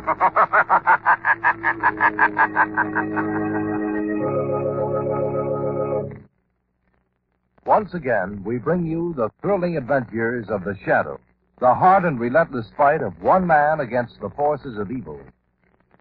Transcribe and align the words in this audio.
Once 7.66 7.92
again, 7.94 8.42
we 8.44 8.58
bring 8.58 8.86
you 8.86 9.14
the 9.16 9.30
thrilling 9.40 9.76
adventures 9.76 10.46
of 10.48 10.64
the 10.64 10.76
Shadow, 10.84 11.20
the 11.60 11.74
hard 11.74 12.04
and 12.04 12.18
relentless 12.18 12.66
fight 12.76 13.02
of 13.02 13.22
one 13.22 13.46
man 13.46 13.80
against 13.80 14.20
the 14.20 14.30
forces 14.30 14.78
of 14.78 14.90
evil. 14.90 15.20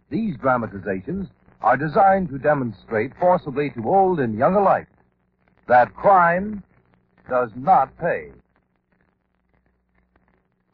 These 0.10 0.38
dramatizations 0.38 1.28
are 1.62 1.78
designed 1.78 2.30
to 2.30 2.40
demonstrate 2.40 3.12
forcibly 3.20 3.70
to 3.72 3.88
old 3.88 4.20
and 4.20 4.38
young 4.38 4.56
alike 4.56 4.88
that 5.70 5.96
crime 5.96 6.64
does 7.30 7.52
not 7.56 7.96
pay. 8.00 8.32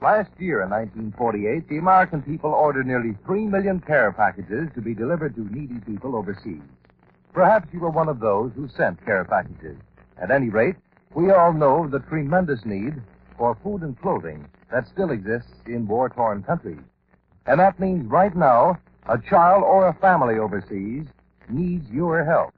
Last 0.01 0.29
year 0.39 0.61
in 0.61 0.69
1948, 0.71 1.69
the 1.69 1.77
American 1.77 2.21
people 2.21 2.51
ordered 2.51 2.85
nearly 2.85 3.15
3 3.25 3.45
million 3.45 3.79
care 3.79 4.11
packages 4.11 4.67
to 4.75 4.81
be 4.81 4.93
delivered 4.93 5.35
to 5.35 5.53
needy 5.55 5.79
people 5.79 6.17
overseas. 6.17 6.61
Perhaps 7.33 7.69
you 7.71 7.79
were 7.79 7.89
one 7.89 8.09
of 8.09 8.19
those 8.19 8.51
who 8.55 8.67
sent 8.67 9.03
care 9.05 9.23
packages. 9.23 9.77
At 10.21 10.31
any 10.31 10.49
rate, 10.49 10.75
we 11.13 11.31
all 11.31 11.53
know 11.53 11.87
the 11.87 11.99
tremendous 11.99 12.65
need 12.65 13.01
for 13.37 13.57
food 13.63 13.83
and 13.83 13.99
clothing 14.01 14.45
that 14.69 14.87
still 14.87 15.11
exists 15.11 15.53
in 15.65 15.87
war-torn 15.87 16.43
countries. 16.43 16.83
And 17.45 17.59
that 17.61 17.79
means 17.79 18.05
right 18.11 18.35
now, 18.35 18.77
a 19.07 19.17
child 19.17 19.63
or 19.63 19.87
a 19.87 19.93
family 19.93 20.39
overseas 20.39 21.05
needs 21.47 21.89
your 21.89 22.25
help. 22.25 22.53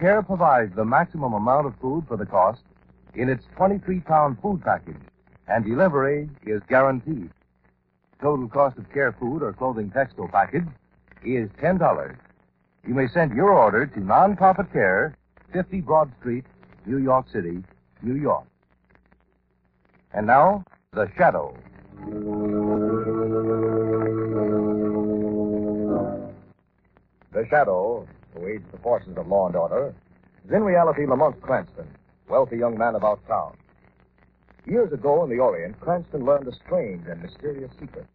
CARE 0.00 0.24
provides 0.24 0.74
the 0.74 0.84
maximum 0.84 1.34
amount 1.34 1.66
of 1.66 1.74
food 1.80 2.04
for 2.08 2.16
the 2.16 2.26
cost 2.26 2.62
in 3.14 3.28
its 3.28 3.44
23-pound 3.56 4.38
food 4.42 4.60
package, 4.64 4.96
and 5.52 5.66
delivery 5.66 6.30
is 6.46 6.62
guaranteed. 6.68 7.30
Total 8.22 8.48
cost 8.48 8.78
of 8.78 8.90
CARE 8.90 9.12
food 9.20 9.42
or 9.42 9.52
clothing 9.52 9.90
textile 9.90 10.28
package 10.28 10.64
is 11.24 11.50
$10. 11.60 12.16
You 12.86 12.94
may 12.94 13.06
send 13.08 13.34
your 13.34 13.52
order 13.52 13.86
to 13.86 14.00
Non-Profit 14.00 14.72
Care, 14.72 15.14
50 15.52 15.82
Broad 15.82 16.10
Street, 16.20 16.46
New 16.86 16.96
York 16.96 17.26
City, 17.30 17.62
New 18.00 18.14
York. 18.14 18.44
And 20.14 20.26
now, 20.26 20.64
The 20.94 21.10
Shadow. 21.18 21.54
The 27.32 27.46
Shadow, 27.50 28.06
who 28.34 28.46
aids 28.48 28.64
the 28.72 28.78
forces 28.78 29.16
of 29.18 29.26
law 29.26 29.48
and 29.48 29.56
order, 29.56 29.94
is 30.46 30.50
in 30.50 30.62
reality 30.62 31.04
Lamont 31.06 31.40
Cranston, 31.42 31.88
wealthy 32.28 32.56
young 32.56 32.78
man 32.78 32.94
about 32.94 33.26
town. 33.28 33.56
Years 34.66 34.92
ago 34.92 35.24
in 35.24 35.30
the 35.30 35.38
Orient, 35.38 35.80
Cranston 35.80 36.24
learned 36.24 36.46
a 36.46 36.54
strange 36.54 37.06
and 37.08 37.20
mysterious 37.20 37.70
secret. 37.80 38.06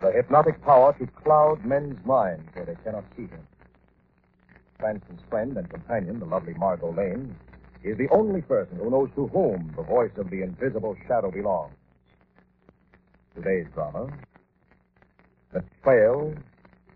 The 0.00 0.10
hypnotic 0.10 0.62
power 0.62 0.94
to 0.98 1.06
cloud 1.06 1.64
men's 1.64 2.04
minds 2.06 2.48
where 2.54 2.64
they 2.64 2.76
cannot 2.82 3.04
see 3.16 3.22
him. 3.22 3.46
Cranston's 4.78 5.20
friend 5.28 5.56
and 5.56 5.68
companion, 5.68 6.18
the 6.18 6.26
lovely 6.26 6.54
Margot 6.54 6.92
Lane, 6.92 7.36
is 7.84 7.98
the 7.98 8.08
only 8.08 8.40
person 8.40 8.78
who 8.78 8.90
knows 8.90 9.10
to 9.14 9.26
whom 9.28 9.72
the 9.76 9.82
voice 9.82 10.10
of 10.16 10.30
the 10.30 10.42
invisible 10.42 10.96
shadow 11.06 11.30
belongs. 11.30 11.74
Today's 13.34 13.66
drama, 13.74 14.08
The 15.52 15.62
Trail 15.82 16.34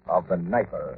of 0.09 0.29
the 0.29 0.37
Knifer. 0.37 0.97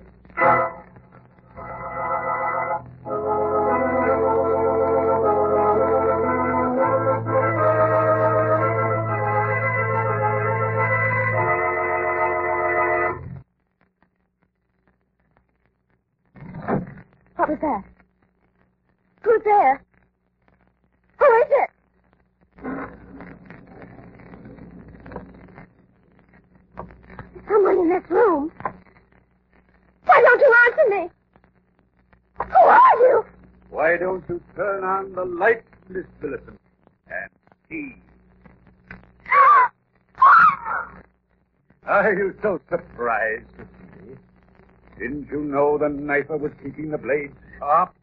The 45.96 46.02
knifer 46.02 46.38
was 46.38 46.52
keeping 46.62 46.90
the 46.90 46.98
blade 46.98 47.32
sharp? 47.58 47.94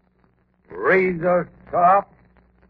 Razor 0.69 1.49
sharp? 1.71 2.09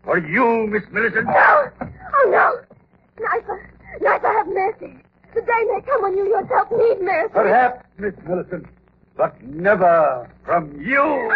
For 0.03 0.17
you, 0.19 0.67
Miss 0.67 0.83
Millicent? 0.91 1.25
No! 1.25 1.69
Oh, 1.81 2.29
no! 2.29 2.59
Knifer, 3.23 3.59
Knifer, 4.01 4.31
have 4.33 4.47
mercy. 4.47 4.97
The 5.33 5.41
day 5.41 5.63
may 5.71 5.81
come 5.81 6.01
when 6.03 6.15
you 6.17 6.27
yourself 6.27 6.69
need 6.71 7.01
mercy. 7.01 7.29
Perhaps, 7.33 7.85
Miss 7.97 8.13
Millicent, 8.27 8.65
but 9.17 9.41
never 9.43 10.29
from 10.45 10.79
you. 10.79 11.31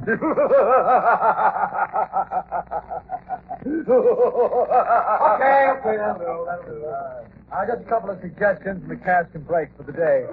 Okay, 3.66 3.72
okay, 5.68 5.96
that'll 5.96 6.18
do, 6.18 6.44
that'll 6.46 6.64
do. 6.64 6.86
Uh, 7.52 7.66
just 7.66 7.82
a 7.82 7.84
couple 7.88 8.10
of 8.10 8.20
suggestions, 8.20 8.80
and 8.82 8.90
the 8.90 8.96
cast 8.96 9.32
can 9.32 9.42
break 9.42 9.68
for 9.76 9.82
the 9.82 9.92
day. 9.92 10.24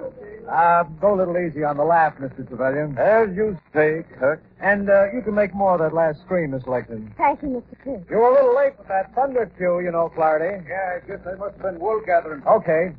Uh, 0.48 0.84
go 1.00 1.14
a 1.14 1.16
little 1.16 1.36
easy 1.36 1.64
on 1.64 1.76
the 1.76 1.84
laugh, 1.84 2.16
Mr. 2.18 2.46
Trevelyan. 2.46 2.96
As 2.96 3.28
you 3.36 3.58
say, 3.74 4.04
Kirk. 4.18 4.42
And 4.60 4.88
uh, 4.88 5.06
you 5.12 5.20
can 5.22 5.34
make 5.34 5.52
more 5.54 5.74
of 5.74 5.80
that 5.80 5.92
last 5.94 6.20
scream, 6.20 6.52
Miss 6.52 6.66
Lexington. 6.66 7.12
Thank 7.18 7.42
you, 7.42 7.48
Mr. 7.48 7.76
Chris. 7.82 8.00
You 8.08 8.18
were 8.18 8.30
a 8.30 8.34
little 8.34 8.56
late 8.56 8.78
with 8.78 8.88
that 8.88 9.14
thunder 9.14 9.50
cue, 9.58 9.80
you 9.80 9.90
know, 9.90 10.10
Flaherty. 10.14 10.64
Yeah, 10.68 11.00
I 11.02 11.06
guess 11.06 11.20
I 11.26 11.34
must 11.34 11.54
have 11.56 11.62
been 11.62 11.80
wool 11.80 12.00
gathering. 12.06 12.42
Okay. 12.46 12.92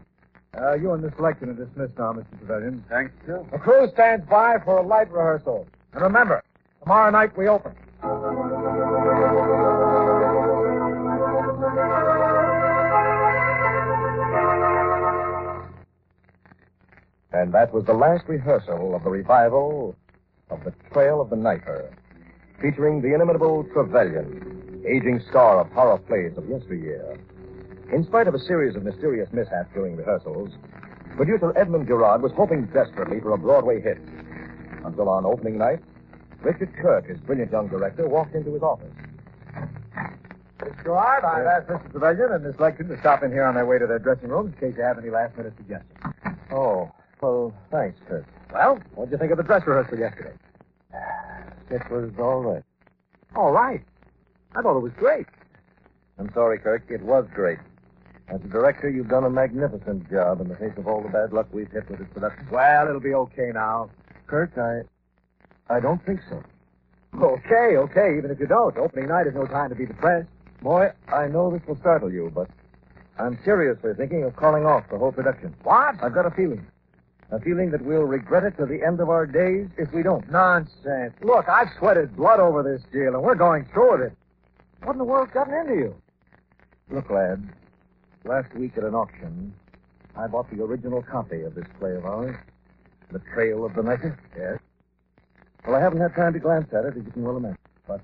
Uh, 0.58 0.74
you 0.74 0.92
and 0.92 1.02
Miss 1.02 1.14
Lexington 1.18 1.58
are 1.58 1.66
dismissed 1.66 1.98
now, 1.98 2.12
Mr. 2.14 2.38
Trevelyan. 2.40 2.84
Thanks, 2.90 3.14
sir. 3.26 3.44
The 3.52 3.58
crew 3.58 3.88
stands 3.94 4.28
by 4.28 4.58
for 4.66 4.78
a 4.78 4.82
light 4.86 5.10
rehearsal. 5.12 5.66
And 5.94 6.02
remember, 6.02 6.44
tomorrow 6.82 7.10
night 7.12 7.36
we 7.38 7.48
open. 7.48 7.72
And 17.32 17.54
that 17.54 17.74
was 17.74 17.86
the 17.86 17.94
last 17.94 18.28
rehearsal 18.28 18.96
of 18.96 19.04
the 19.04 19.10
revival 19.10 19.96
of 20.50 20.64
The 20.64 20.74
Trail 20.92 21.22
of 21.22 21.30
the 21.30 21.36
Knifer, 21.36 21.94
featuring 22.60 23.02
the 23.02 23.14
inimitable 23.14 23.66
Trevelyan, 23.72 24.84
aging 24.88 25.22
star 25.30 25.60
of 25.60 25.72
horror 25.72 26.00
plays 26.00 26.36
of 26.38 26.50
yesteryear. 26.50 27.20
In 27.94 28.04
spite 28.04 28.28
of 28.28 28.34
a 28.34 28.40
series 28.40 28.76
of 28.76 28.84
mysterious 28.84 29.32
mishaps 29.32 29.70
during 29.74 29.96
rehearsals, 29.96 30.50
producer 31.16 31.54
Edmund 31.56 31.88
Gerard 31.88 32.24
was 32.24 32.32
hoping 32.36 32.66
desperately 32.68 33.20
for 33.20 33.34
a 33.34 33.38
Broadway 33.38 33.82
hit. 33.82 34.00
Until 34.84 35.10
on 35.10 35.26
opening 35.26 35.58
night, 35.58 35.80
Richard 36.42 36.74
Kirk, 36.82 37.08
his 37.08 37.20
brilliant 37.20 37.52
young 37.52 37.68
director, 37.68 38.08
walked 38.08 38.34
into 38.34 38.54
his 38.54 38.64
office. 38.64 38.94
Miss 40.64 40.74
Gerard, 40.84 41.24
I've 41.24 41.46
asked 41.46 41.68
Mr. 41.68 41.92
Trevelyan 41.92 42.32
and 42.32 42.44
Miss 42.44 42.60
Lexington 42.60 42.96
to 42.96 43.02
stop 43.02 43.22
in 43.22 43.32
here 43.32 43.44
on 43.44 43.56
their 43.56 43.66
way 43.66 43.78
to 43.78 43.86
their 43.86 44.00
dressing 44.00 44.30
rooms 44.30 44.54
in 44.54 44.60
case 44.60 44.78
you 44.78 44.84
have 44.84 44.98
any 44.98 45.10
last-minute 45.10 45.54
suggestions. 45.58 46.00
Oh, 46.52 46.92
well, 47.22 47.54
thanks, 47.72 48.00
Kirk. 48.08 48.26
Well, 48.52 48.80
what'd 48.96 49.12
you 49.12 49.18
think 49.18 49.32
of 49.32 49.38
the 49.38 49.44
dress 49.44 49.66
rehearsal 49.66 50.00
yesterday? 50.00 50.34
It 51.72 51.82
was 51.92 52.12
all 52.18 52.42
right. 52.42 52.64
All 53.36 53.52
right. 53.52 53.82
I 54.56 54.62
thought 54.64 54.76
it 54.76 54.82
was 54.82 54.92
great. 54.98 55.28
I'm 56.18 56.32
sorry, 56.34 56.58
Kirk. 56.58 56.82
It 56.90 57.04
was 57.04 57.28
great. 57.36 57.60
As 58.28 58.42
a 58.44 58.48
director, 58.48 58.90
you've 58.90 59.08
done 59.08 59.24
a 59.24 59.30
magnificent 59.30 60.10
job 60.10 60.42
in 60.42 60.48
the 60.48 60.56
face 60.56 60.74
of 60.78 60.88
all 60.88 61.04
the 61.04 61.10
bad 61.10 61.32
luck 61.32 61.48
we've 61.52 61.70
hit 61.70 61.88
with 61.88 62.00
this 62.00 62.08
production. 62.12 62.48
Well, 62.52 62.88
it'll 62.88 63.00
be 63.00 63.14
okay 63.14 63.52
now. 63.54 63.92
Kirk, 64.26 64.52
I. 64.58 64.82
I 65.72 65.80
don't 65.80 66.04
think 66.06 66.22
so. 66.28 66.42
Okay, 67.22 67.78
okay, 67.78 68.18
even 68.18 68.32
if 68.32 68.40
you 68.40 68.48
don't. 68.48 68.76
Opening 68.78 69.08
night 69.08 69.28
is 69.28 69.36
no 69.36 69.46
time 69.46 69.70
to 69.70 69.76
be 69.76 69.86
depressed. 69.86 70.28
Boy, 70.62 70.90
I 71.08 71.28
know 71.28 71.52
this 71.52 71.62
will 71.68 71.78
startle 71.78 72.12
you, 72.12 72.32
but 72.34 72.48
I'm 73.20 73.38
seriously 73.44 73.92
thinking 73.96 74.24
of 74.24 74.36
calling 74.36 74.66
off 74.66 74.86
the 74.90 74.98
whole 74.98 75.12
production. 75.12 75.56
What? 75.64 75.96
I've 76.02 76.14
got 76.14 76.26
a 76.26 76.32
feeling. 76.32 76.66
A 77.32 77.40
feeling 77.40 77.70
that 77.72 77.84
we'll 77.84 78.04
regret 78.04 78.44
it 78.44 78.58
to 78.58 78.66
the 78.66 78.84
end 78.84 79.00
of 79.00 79.10
our 79.10 79.28
days 79.28 79.68
if 79.78 79.94
we 79.94 80.02
don't. 80.02 80.30
Nonsense. 80.32 81.14
Look, 81.22 81.48
I've 81.48 81.70
sweated 81.78 82.16
blood 82.16 82.40
over 82.40 82.64
this 82.64 82.82
deal, 82.92 83.14
and 83.14 83.22
we're 83.22 83.36
going 83.36 83.66
through 83.72 83.92
with 83.92 84.12
it. 84.12 84.18
What 84.84 84.94
in 84.94 84.98
the 84.98 85.04
world's 85.04 85.32
gotten 85.32 85.54
into 85.54 85.76
you? 85.76 85.96
Look, 86.90 87.10
lad, 87.12 87.48
last 88.26 88.52
week 88.56 88.78
at 88.78 88.84
an 88.84 88.96
auction, 88.96 89.54
I 90.16 90.26
bought 90.26 90.50
the 90.50 90.64
original 90.64 91.04
copy 91.04 91.44
of 91.44 91.54
this 91.54 91.68
play 91.78 91.96
of 91.96 92.06
ours, 92.06 92.36
The 93.12 93.20
Trail 93.34 93.64
of 93.64 93.76
the 93.76 93.84
Knifer. 93.84 94.18
Yes. 94.36 94.60
Well, 95.68 95.76
I 95.76 95.82
haven't 95.82 96.02
had 96.02 96.16
time 96.16 96.34
to 96.34 96.40
glance 96.40 96.74
at 96.74 96.86
it, 96.86 96.98
as 96.98 97.06
you 97.06 97.12
can 97.12 97.24
well 97.24 97.38
imagine. 97.38 97.58
But 97.88 98.02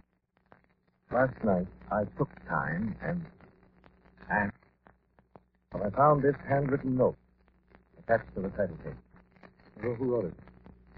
last 1.12 1.44
night, 1.44 1.68
I 1.92 2.04
took 2.18 2.30
time 2.48 2.96
and. 3.02 3.26
and. 4.30 4.52
Well, 5.74 5.84
I 5.84 5.90
found 5.90 6.22
this 6.22 6.36
handwritten 6.48 6.96
note 6.96 7.18
attached 7.98 8.34
to 8.36 8.42
the 8.42 8.50
title 8.50 8.78
page. 8.84 8.94
Well, 9.86 9.94
who 9.94 10.06
wrote 10.06 10.26
it? 10.26 10.34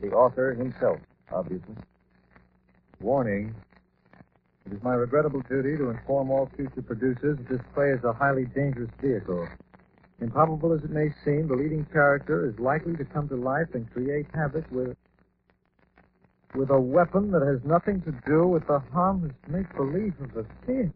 The 0.02 0.12
author 0.16 0.54
himself, 0.54 1.00
obviously. 1.34 1.76
Warning. 3.02 3.54
It 4.66 4.72
is 4.72 4.82
my 4.82 4.94
regrettable 4.94 5.42
duty 5.50 5.76
to 5.76 5.90
inform 5.90 6.32
all 6.32 6.50
future 6.56 6.82
producers 6.82 7.38
that 7.38 7.50
this 7.50 7.62
play 7.74 7.90
is 7.90 8.04
a 8.06 8.14
highly 8.14 8.46
dangerous 8.46 8.90
vehicle. 9.02 9.46
Improbable 10.22 10.72
as 10.72 10.84
it 10.86 10.90
may 10.90 11.10
seem, 11.26 11.50
the 11.50 11.56
leading 11.56 11.86
character 11.92 12.48
is 12.48 12.58
likely 12.60 12.96
to 12.96 13.04
come 13.04 13.28
to 13.28 13.36
life 13.36 13.68
and 13.74 13.92
create 13.92 14.26
havoc 14.34 14.66
with 14.72 14.96
with 16.56 16.70
a 16.70 16.80
weapon 16.80 17.30
that 17.32 17.42
has 17.42 17.60
nothing 17.66 18.02
to 18.02 18.12
do 18.26 18.48
with 18.48 18.66
the 18.68 18.80
harmless 18.94 19.34
make-believe 19.50 20.14
of 20.22 20.34
the 20.34 20.46
thing. 20.66 20.94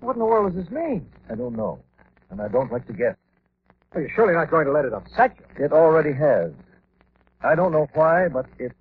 What 0.00 0.14
in 0.14 0.18
the 0.18 0.26
world 0.26 0.52
does 0.52 0.64
this 0.64 0.72
mean? 0.72 1.08
I 1.30 1.36
don't 1.36 1.56
know, 1.56 1.78
and 2.28 2.40
I 2.40 2.48
don't 2.48 2.70
like 2.72 2.86
to 2.88 2.92
guess. 2.92 3.14
Well, 3.94 4.02
you're 4.02 4.10
surely 4.14 4.34
not 4.34 4.50
going 4.50 4.66
to 4.66 4.72
let 4.72 4.84
it 4.84 4.92
upset 4.92 5.36
you. 5.58 5.64
It 5.64 5.72
already 5.72 6.12
has. 6.12 6.52
I 7.42 7.54
don't 7.54 7.72
know 7.72 7.88
why, 7.94 8.28
but 8.28 8.46
it, 8.58 8.72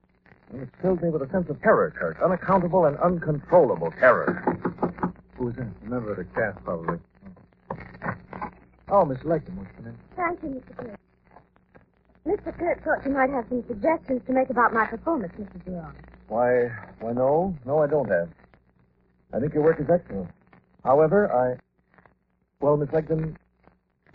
it 0.54 0.70
filled 0.82 1.02
me 1.02 1.10
with 1.10 1.22
a 1.22 1.30
sense 1.30 1.50
of 1.50 1.62
terror, 1.62 1.94
Kirk. 1.98 2.18
Unaccountable 2.24 2.86
and 2.86 2.98
uncontrollable 2.98 3.92
terror. 3.92 4.44
Who 5.38 5.50
is 5.50 5.56
that? 5.56 5.68
A 5.86 5.90
member 5.90 6.12
of 6.12 6.18
the 6.18 6.26
cast, 6.26 6.64
probably. 6.64 7.00
Oh, 8.90 9.06
Miss 9.06 9.20
Lecton 9.20 9.56
wants 9.56 9.72
to 9.78 9.84
come 9.84 9.88
in. 9.88 9.98
Thank 10.16 10.44
you, 10.44 10.50
Mr. 10.50 10.78
Kirk. 10.78 11.00
Mr. 12.26 12.58
Kirk 12.58 12.84
thought 12.84 13.06
you 13.06 13.12
might 13.12 13.30
have 13.30 13.46
some 13.48 13.64
suggestions 13.68 14.22
to 14.26 14.34
make 14.34 14.50
about 14.50 14.74
my 14.74 14.86
performance, 14.86 15.32
Mr. 15.40 15.64
Gerard. 15.64 15.96
Why, 16.28 16.70
why, 17.00 17.14
no. 17.14 17.56
No, 17.66 17.82
I 17.82 17.88
don't 17.88 18.10
have. 18.10 18.30
I 19.34 19.40
think 19.40 19.54
your 19.54 19.64
work 19.64 19.80
is 19.80 19.90
excellent. 19.90 20.30
However, 20.84 21.32
I. 21.32 21.58
Well, 22.60 22.76
Miss 22.76 22.90
Legdon, 22.90 23.36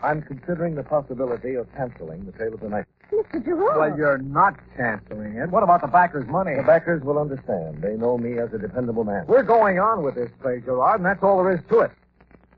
I'm 0.03 0.21
considering 0.21 0.75
the 0.75 0.83
possibility 0.83 1.55
of 1.55 1.73
canceling 1.75 2.25
the 2.25 2.33
Tale 2.33 2.53
of 2.53 2.59
the 2.59 2.67
Night. 2.67 2.85
Mr. 3.09 3.43
Gerard. 3.43 3.77
Well, 3.77 3.97
you're 3.97 4.17
not 4.17 4.55
canceling 4.75 5.35
it. 5.35 5.49
What 5.49 5.63
about 5.63 5.81
the 5.81 5.87
backers' 5.87 6.27
money? 6.27 6.55
The 6.55 6.63
backers 6.63 7.01
will 7.03 7.17
understand. 7.17 7.81
They 7.81 7.95
know 7.95 8.17
me 8.17 8.37
as 8.37 8.51
a 8.53 8.57
dependable 8.57 9.05
man. 9.05 9.25
We're 9.27 9.43
going 9.43 9.79
on 9.79 10.03
with 10.03 10.15
this 10.15 10.29
play, 10.41 10.59
Gerard, 10.59 10.99
and 10.99 11.05
that's 11.05 11.23
all 11.23 11.41
there 11.41 11.53
is 11.53 11.61
to 11.69 11.79
it. 11.79 11.91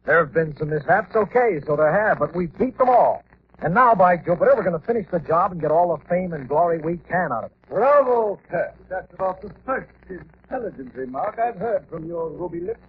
There 0.06 0.18
have 0.18 0.34
been 0.34 0.58
some 0.58 0.70
mishaps, 0.70 1.16
okay, 1.16 1.62
so 1.68 1.76
there 1.76 1.92
have, 1.92 2.20
but 2.20 2.36
we 2.36 2.48
beat 2.48 2.78
them 2.78 2.90
all. 2.90 3.24
And 3.60 3.74
now, 3.74 3.94
by 3.96 4.18
Jupiter, 4.18 4.54
we're 4.56 4.64
going 4.64 4.80
to 4.80 4.86
finish 4.86 5.06
the 5.12 5.20
job 5.20 5.52
and 5.52 5.62
get 5.62 5.72
all 5.72 5.96
the 5.96 6.04
fame 6.06 6.34
and 6.34 6.48
glory 6.48 6.80
we 6.80 6.98
can 6.98 7.32
out 7.32 7.46
of 7.46 7.52
it. 7.52 7.70
Bravo, 7.70 8.40
Kirk. 8.50 8.76
That's 8.90 9.14
about 9.14 9.42
the 9.42 9.52
first 9.66 9.90
intelligent 10.10 10.94
remark 10.96 11.40
I've 11.40 11.58
heard 11.58 11.88
from 11.90 12.06
your 12.06 12.30
ruby 12.30 12.62
lips 12.62 12.82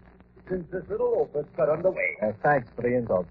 since 0.49 0.65
this 0.71 0.83
little 0.89 1.15
opus 1.21 1.47
got 1.57 1.69
underway. 1.69 2.17
Uh, 2.23 2.33
thanks 2.43 2.69
for 2.75 2.83
the 2.83 2.95
insult. 2.97 3.27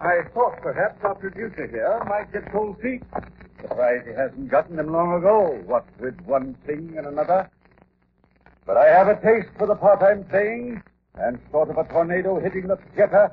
I 0.00 0.20
thought 0.34 0.60
perhaps 0.60 1.02
our 1.04 1.14
producer 1.14 1.66
here 1.66 2.02
might 2.06 2.32
get 2.32 2.50
cold 2.52 2.80
feet. 2.80 3.02
Surprised 3.60 4.06
he 4.06 4.12
hasn't 4.12 4.50
gotten 4.50 4.76
them 4.76 4.92
long 4.92 5.14
ago, 5.14 5.58
what 5.64 5.86
with 5.98 6.20
one 6.22 6.54
thing 6.66 6.94
and 6.96 7.06
another. 7.06 7.50
But 8.66 8.76
I 8.76 8.86
have 8.86 9.08
a 9.08 9.14
taste 9.20 9.48
for 9.56 9.66
the 9.66 9.74
part 9.74 10.02
I'm 10.02 10.24
playing, 10.24 10.82
and 11.14 11.38
sort 11.50 11.70
of 11.70 11.78
a 11.78 11.84
tornado 11.84 12.38
hitting 12.40 12.66
the 12.66 12.76
theater, 12.94 13.32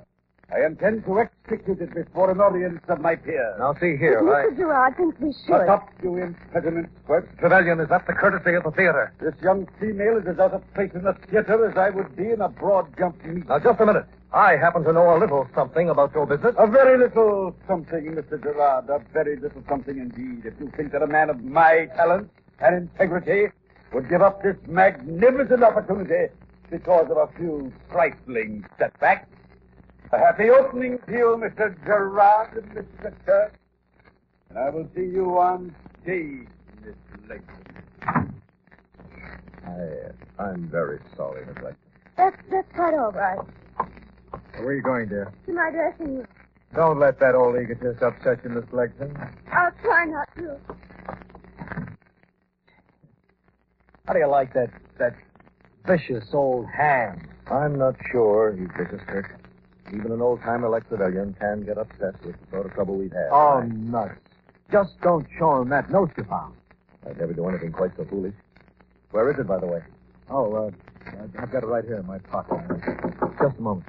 I 0.54 0.66
intend 0.68 1.06
to 1.06 1.20
execute 1.20 1.82
it 1.82 1.96
before 1.96 2.30
an 2.30 2.40
audience 2.40 2.80
of 2.88 3.02
my 3.02 3.16
peers. 3.16 3.56
Now, 3.58 3.74
see 3.74 3.98
here, 3.98 4.22
Mr. 4.22 4.56
Gerard 4.56 4.98
thinks 4.98 5.20
we 5.20 5.34
should. 5.34 5.48
Shut 5.48 5.68
up, 5.68 5.90
you 6.04 6.18
impediment 6.18 6.90
squirt. 7.04 7.28
Trevelyan, 7.40 7.80
is 7.80 7.90
that 7.90 8.06
the 8.06 8.14
courtesy 8.14 8.54
of 8.54 8.64
the 8.64 8.72
theater? 8.72 9.12
This 9.20 9.34
young 9.42 9.68
female 9.80 10.18
is 10.18 10.28
as 10.28 10.38
out 10.38 10.54
of 10.54 10.62
place 10.76 10.92
in 10.94 11.04
the 11.04 11.14
theater 11.32 11.68
as 11.68 11.76
I 11.76 11.90
would 11.90 12.16
be 12.16 12.30
in 12.30 12.42
a 12.42 12.50
broad 12.50 12.96
jump 13.00 13.26
meet. 13.26 13.48
Now, 13.48 13.58
just 13.58 13.80
a 13.80 13.86
minute. 13.86 14.06
I 14.32 14.56
happen 14.56 14.84
to 14.84 14.94
know 14.94 15.16
a 15.16 15.18
little 15.18 15.48
something 15.56 15.90
about 15.90 16.14
your 16.14 16.28
business. 16.28 16.54
A 16.60 16.68
very 16.68 17.00
little 17.00 17.56
something, 17.68 18.14
Mr. 18.14 18.42
Gerard. 18.42 18.90
A 18.90 19.00
very 19.12 19.38
little 19.38 19.64
something 19.68 19.98
indeed. 19.98 20.46
If 20.46 20.54
you 20.60 20.72
think 20.78 20.92
that 20.92 21.02
a 21.02 21.08
man 21.08 21.32
of 21.32 21.44
my 21.44 21.88
talent 21.96 22.30
and 22.60 22.76
integrity 22.76 23.52
would 23.92 24.08
give 24.08 24.22
up 24.22 24.44
this 24.44 24.58
magnificent 24.68 25.64
opportunity 25.64 26.32
because 26.70 27.10
of 27.10 27.18
a 27.18 27.28
few 27.38 27.72
trifling 27.92 28.66
setbacks. 28.78 29.28
A 30.14 30.18
happy 30.20 30.52
opening 30.52 31.00
to 31.08 31.12
you, 31.12 31.42
Mr. 31.42 31.76
Gerard 31.86 32.56
and 32.56 32.72
Mr. 32.72 33.12
Kirk. 33.26 33.54
And 34.50 34.60
I 34.60 34.70
will 34.70 34.88
see 34.96 35.02
you 35.02 35.40
on 35.40 35.76
stage, 36.04 36.48
Miss 36.86 36.94
Layton. 37.28 38.36
I, 39.66 40.12
I'm 40.38 40.70
very 40.70 41.00
sorry, 41.18 41.44
Miss 41.48 41.56
Legdon. 41.56 41.76
That's, 42.16 42.38
that's 42.52 42.72
quite 42.76 42.94
all 42.94 43.12
right. 43.12 43.40
Where 44.58 44.68
are 44.68 44.76
you 44.76 44.84
going, 44.84 45.08
dear? 45.10 45.34
To 45.48 45.52
my 45.54 45.72
dressing 45.72 46.18
room. 46.18 46.28
Don't 46.76 47.00
let 47.00 47.20
that 47.20 47.34
old 47.34 47.56
egotist 47.56 48.04
upset 48.04 48.44
you, 48.44 48.52
Miss 48.52 48.66
Legson. 48.66 49.18
I'll 49.52 49.72
try 49.82 50.06
not 50.06 50.28
to. 50.38 50.60
How 54.06 54.14
do 54.14 54.20
you 54.20 54.28
like 54.28 54.54
that 54.54 54.70
that 55.00 55.16
vicious 55.88 56.26
old 56.34 56.68
ham? 56.68 57.28
I'm 57.50 57.80
not 57.80 57.96
sure 58.12 58.56
he's 58.56 58.70
vicious, 58.78 59.02
Kirk. 59.08 59.43
Even 59.94 60.12
an 60.12 60.22
old-timer 60.22 60.70
like 60.70 60.88
Trevelyan 60.88 61.36
can 61.40 61.64
get 61.66 61.78
upset 61.78 62.16
with 62.26 62.36
the 62.40 62.48
sort 62.52 62.66
of 62.66 62.74
trouble 62.74 62.96
we've 62.96 63.12
had. 63.12 63.30
Oh, 63.32 63.60
I, 63.62 63.68
nuts. 63.68 64.20
Just 64.72 65.00
don't 65.02 65.28
show 65.38 65.62
him 65.62 65.70
that 65.70 65.90
note 65.92 66.12
you 66.18 66.24
found. 66.24 66.56
I'd 67.08 67.18
never 67.20 67.34
do 67.34 67.48
anything 67.48 67.72
quite 67.72 67.92
so 67.98 68.06
foolish. 68.06 68.34
Where 69.12 69.30
is 69.32 69.38
it, 69.38 69.46
by 69.48 69.60
the 69.60 69.68
way? 69.68 69.82
Oh, 70.30 70.54
uh, 70.56 70.72
I- 71.08 71.44
I've 71.44 71.52
got 71.52 71.64
it 71.64 71.68
right 71.68 71.84
here 71.84 71.98
in 71.98 72.08
my 72.08 72.18
pocket. 72.20 72.58
Just 73.40 73.58
a 73.60 73.62
moment. 73.62 73.86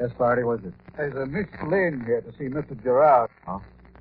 Yes, 0.00 0.10
Flaherty, 0.16 0.42
what 0.42 0.60
is 0.60 0.66
it? 0.66 0.74
There's 0.96 1.14
a 1.14 1.26
Miss 1.26 1.46
Lane 1.68 2.02
here 2.04 2.20
to 2.22 2.32
see 2.36 2.44
Mr. 2.52 2.80
Gerard. 2.82 3.30
Huh? 3.46 3.60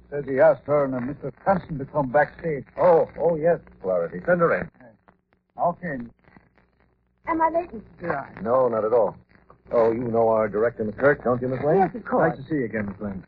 Says 0.10 0.26
he 0.28 0.40
asked 0.40 0.64
her 0.66 0.84
and 0.86 0.96
uh, 0.96 1.00
Mr. 1.00 1.32
Cranston 1.44 1.78
to 1.78 1.86
come 1.86 2.10
backstage. 2.10 2.66
Oh, 2.78 3.08
oh, 3.20 3.36
yes, 3.36 3.60
Flaherty. 3.82 4.20
Send 4.26 4.42
her 4.42 4.58
in. 4.60 4.70
Okay. 5.62 5.98
Am 7.32 7.42
I 7.42 7.48
late, 7.50 7.72
Mr. 7.72 7.82
Gerard? 8.02 8.44
No, 8.44 8.68
not 8.68 8.84
at 8.84 8.92
all. 8.92 9.16
Oh, 9.72 9.92
you 9.94 10.02
know 10.02 10.28
our 10.28 10.50
director, 10.50 10.84
Miss 10.84 10.96
Kirk, 10.96 11.24
don't 11.24 11.42
you, 11.42 11.48
Miss 11.48 11.64
Lane? 11.64 11.78
Yes, 11.78 11.96
of 11.96 12.04
course. 12.04 12.36
Nice 12.36 12.44
to 12.44 12.50
see 12.50 12.56
you 12.58 12.66
again, 12.66 12.88
Miss 12.88 13.00
Lane. 13.00 13.24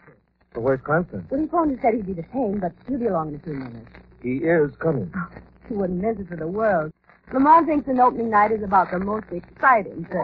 So 0.54 0.60
where's 0.60 0.82
Cranston? 0.82 1.26
Well, 1.30 1.40
he 1.40 1.48
phoned 1.48 1.72
and 1.72 1.80
said 1.82 1.94
he'd 1.94 2.06
be 2.06 2.14
detained, 2.14 2.60
but 2.60 2.74
he'll 2.88 3.00
be 3.00 3.06
along 3.08 3.30
in 3.30 3.36
a 3.36 3.40
few 3.40 3.54
minutes. 3.54 3.90
He 4.22 4.38
is 4.40 4.76
coming. 4.76 5.12
He 5.70 5.74
wouldn't 5.76 6.02
miss 6.02 6.20
it 6.20 6.28
for 6.28 6.36
the 6.36 6.48
world. 6.48 6.92
Lamont 7.32 7.66
thinks 7.66 7.88
an 7.88 8.02
opening 8.02 8.30
night 8.30 8.52
is 8.52 8.62
about 8.62 8.92
the 8.92 9.00
most 9.00 9.28
exciting 9.32 10.04
thing. 10.12 10.22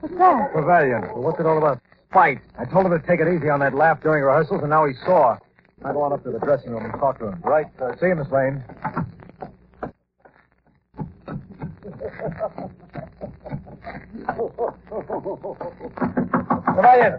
What's 0.00 0.16
that? 0.16 0.52
Trevelyan. 0.52 1.02
Well, 1.02 1.22
what's 1.22 1.38
it 1.38 1.44
all 1.44 1.58
about? 1.58 1.80
Fight. 2.12 2.38
I 2.58 2.64
told 2.64 2.86
him 2.86 2.98
to 2.98 3.06
take 3.06 3.20
it 3.20 3.28
easy 3.28 3.50
on 3.50 3.60
that 3.60 3.74
laugh 3.74 4.00
during 4.02 4.24
rehearsals, 4.24 4.62
and 4.62 4.70
now 4.70 4.86
he 4.86 4.94
saw. 5.04 5.36
I 5.84 5.92
go 5.92 6.00
on 6.00 6.14
up 6.14 6.24
to 6.24 6.30
the 6.30 6.38
dressing 6.38 6.70
room 6.72 6.86
and 6.86 6.94
talk 6.94 7.18
to 7.18 7.26
him. 7.28 7.40
Right, 7.44 7.66
Uh, 7.78 7.94
see 8.00 8.06
you, 8.06 8.14
Miss 8.14 8.30
Lane. 8.30 8.64
Trevelyan! 15.26 17.18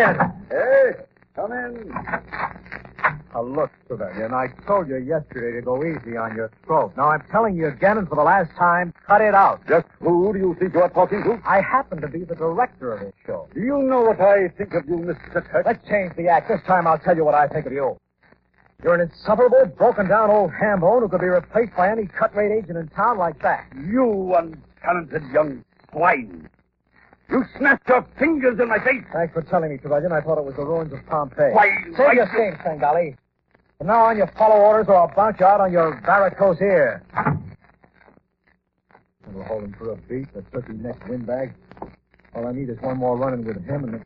in. 0.00 0.32
Hey, 0.48 0.92
come 1.36 1.52
in. 1.52 1.92
Now, 3.34 3.42
look, 3.42 3.70
Trevelyan, 3.86 4.32
I 4.32 4.46
told 4.66 4.88
you 4.88 4.96
yesterday 4.96 5.56
to 5.56 5.62
go 5.62 5.84
easy 5.84 6.16
on 6.16 6.34
your 6.34 6.50
throat. 6.64 6.94
Now, 6.96 7.10
I'm 7.10 7.22
telling 7.30 7.54
you 7.54 7.66
again 7.68 7.98
and 7.98 8.08
for 8.08 8.14
the 8.14 8.22
last 8.22 8.50
time, 8.56 8.94
cut 9.06 9.20
it 9.20 9.34
out. 9.34 9.60
Just 9.68 9.86
who 10.00 10.32
do 10.32 10.38
you 10.38 10.56
think 10.58 10.72
you 10.72 10.80
are 10.80 10.88
talking 10.88 11.22
to? 11.24 11.38
I 11.46 11.60
happen 11.60 12.00
to 12.00 12.08
be 12.08 12.24
the 12.24 12.34
director 12.34 12.94
of 12.94 13.00
this 13.00 13.12
show. 13.26 13.46
Do 13.52 13.60
you 13.60 13.82
know 13.82 14.00
what 14.00 14.22
I 14.22 14.48
think 14.56 14.72
of 14.72 14.88
you, 14.88 14.96
Mr. 14.96 15.44
Kirk? 15.44 15.66
Let's 15.66 15.86
change 15.86 16.16
the 16.16 16.28
act. 16.28 16.48
This 16.48 16.62
time 16.66 16.86
I'll 16.86 16.98
tell 16.98 17.14
you 17.14 17.26
what 17.26 17.34
I 17.34 17.46
think 17.46 17.66
of 17.66 17.72
you. 17.72 17.98
You're 18.82 18.94
an 18.94 19.02
insufferable, 19.02 19.66
broken 19.76 20.08
down 20.08 20.30
old 20.30 20.50
hambone 20.52 21.00
who 21.00 21.08
could 21.10 21.20
be 21.20 21.26
replaced 21.26 21.76
by 21.76 21.90
any 21.90 22.06
cut 22.06 22.34
rate 22.34 22.52
agent 22.56 22.78
in 22.78 22.88
town 22.88 23.18
like 23.18 23.42
that. 23.42 23.66
You 23.76 24.34
untalented 24.34 25.30
young 25.30 25.62
swine. 25.94 26.48
You 27.30 27.44
snapped 27.58 27.88
your 27.88 28.06
fingers 28.18 28.58
in 28.60 28.68
my 28.68 28.78
face. 28.78 29.04
Thanks 29.12 29.32
for 29.32 29.42
telling 29.42 29.70
me, 29.70 29.78
Trevelyan. 29.78 30.12
I 30.12 30.20
thought 30.20 30.38
it 30.38 30.44
was 30.44 30.54
the 30.56 30.64
ruins 30.64 30.92
of 30.92 31.04
Pompeii. 31.06 31.52
Why, 31.52 31.68
Save 31.86 31.98
why- 31.98 32.12
your 32.12 32.26
steam, 32.28 32.56
Sangali. 32.64 33.16
From 33.78 33.88
now 33.88 34.04
on, 34.04 34.16
you 34.16 34.26
follow 34.38 34.56
orders 34.56 34.86
or 34.88 34.94
I'll 34.96 35.12
bounce 35.14 35.40
you 35.40 35.46
out 35.46 35.60
on 35.60 35.72
your 35.72 36.00
varicose 36.04 36.60
ear. 36.60 37.02
We'll 39.32 39.42
hold 39.44 39.64
him 39.64 39.74
for 39.76 39.90
a 39.92 39.96
beat, 39.96 40.32
the 40.32 40.42
turkey 40.52 40.74
neck 40.74 41.08
windbag. 41.08 41.54
All 42.34 42.46
I 42.46 42.52
need 42.52 42.68
is 42.68 42.78
one 42.80 42.98
more 42.98 43.16
run-in 43.16 43.44
with 43.44 43.64
him 43.64 43.84
and 43.84 43.94
then... 43.94 44.04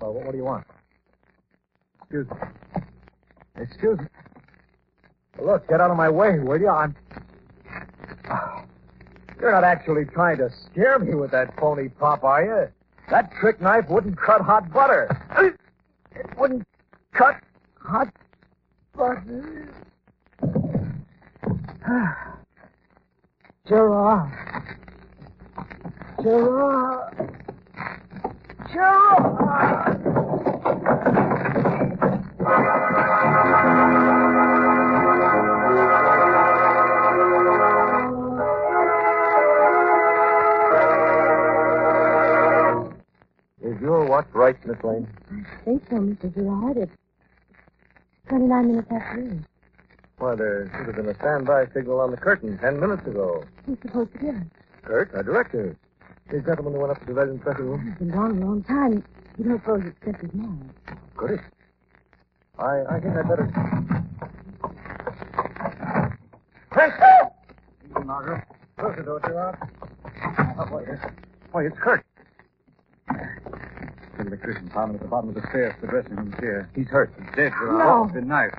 Well, 0.00 0.14
what, 0.14 0.24
what 0.24 0.32
do 0.32 0.38
you 0.38 0.44
want? 0.44 0.66
Excuse 2.02 2.26
me. 2.28 2.36
Excuse 3.56 3.98
me. 4.00 4.06
Look, 5.40 5.68
get 5.68 5.80
out 5.80 5.90
of 5.90 5.96
my 5.96 6.08
way, 6.08 6.38
will 6.40 6.60
you? 6.60 6.68
I'm... 6.68 6.96
You're 9.42 9.50
not 9.50 9.64
actually 9.64 10.04
trying 10.04 10.38
to 10.38 10.48
scare 10.50 11.00
me 11.00 11.16
with 11.16 11.32
that 11.32 11.58
phony 11.58 11.88
pop, 11.88 12.22
are 12.22 12.44
you? 12.44 12.68
That 13.10 13.32
trick 13.40 13.60
knife 13.60 13.88
wouldn't 13.88 14.16
cut 14.16 14.40
hot 14.40 14.72
butter. 14.72 15.08
It 16.14 16.38
wouldn't 16.38 16.64
cut 17.12 17.40
hot 17.80 18.14
butter. 18.96 19.68
Gerard. 23.66 24.32
Gerard. 26.22 27.36
Gerard. 28.72 30.11
Right, 44.42 44.66
Miss 44.66 44.82
Lane? 44.82 45.06
I 45.30 45.64
think 45.64 45.84
so, 45.88 45.98
Mr. 45.98 46.34
Gerard. 46.34 46.76
It's 46.76 46.92
29 48.28 48.66
minutes 48.66 48.88
after 48.90 49.20
eight. 49.20 49.38
Why, 50.18 50.34
there 50.34 50.68
should 50.76 50.86
have 50.86 50.96
been 50.96 51.08
a 51.08 51.14
standby 51.14 51.66
signal 51.72 52.00
on 52.00 52.10
the 52.10 52.16
curtain 52.16 52.58
ten 52.58 52.80
minutes 52.80 53.06
ago. 53.06 53.44
Who's 53.64 53.78
supposed 53.82 54.12
to 54.14 54.18
get 54.18 54.34
it? 54.34 54.42
Kirk, 54.82 55.14
our 55.14 55.22
director. 55.22 55.76
The 56.28 56.40
gentleman 56.40 56.72
who 56.72 56.80
went 56.80 56.90
up 56.90 56.98
to 56.98 57.06
the 57.06 57.12
Legend 57.12 57.40
dressing 57.40 57.66
room. 57.66 57.86
He's 57.86 57.98
been 58.00 58.10
gone 58.10 58.42
a 58.42 58.44
long 58.44 58.64
time. 58.64 59.04
You 59.38 59.44
don't 59.44 59.60
suppose 59.60 59.84
it's 59.84 60.04
just 60.04 60.20
his 60.20 60.34
man. 60.34 60.74
Could 61.14 61.30
it? 61.30 61.40
I, 62.58 62.82
I 62.90 62.98
think 62.98 63.14
I'd 63.14 63.28
better. 63.28 63.46
Presto! 66.72 67.32
Easy, 67.84 68.04
Margaret. 68.04 68.42
Close 68.76 68.96
the 68.96 69.02
door, 69.04 69.20
Gerard. 69.24 69.56
Oh, 70.58 70.66
why, 70.68 70.82
why, 71.52 71.66
it's 71.66 71.78
Kirk. 71.78 72.04
The 74.22 74.28
electrician 74.28 74.70
found 74.70 74.90
him 74.90 74.96
at 74.96 75.02
the 75.02 75.08
bottom 75.08 75.30
of 75.30 75.34
the 75.34 75.42
stairs, 75.48 75.74
the 75.80 75.88
dressing 75.88 76.14
room 76.14 76.32
chair. 76.38 76.70
He's 76.76 76.86
hurt. 76.86 77.12
He's 77.18 77.34
dead, 77.34 77.52
Gerard. 77.58 77.78
No. 77.78 78.04
He's 78.04 78.14
been 78.14 78.28
knifed. 78.28 78.54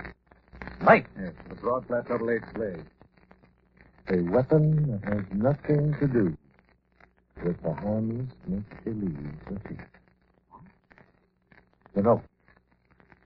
Knife? 0.82 1.06
Yes, 1.18 1.32
with 1.48 1.58
a 1.58 1.62
broad, 1.62 1.88
flat, 1.88 2.08
double-edged 2.08 2.54
blade. 2.54 2.84
A 4.10 4.20
weapon 4.30 4.92
that 4.92 5.14
has 5.14 5.24
nothing 5.32 5.96
to 6.02 6.08
do 6.08 6.38
with 7.46 7.62
the 7.64 7.74
harmless 7.74 8.28
make-believe 8.46 9.18
of 9.48 9.58
it. 9.72 9.78
The 11.96 12.02
note. 12.02 12.24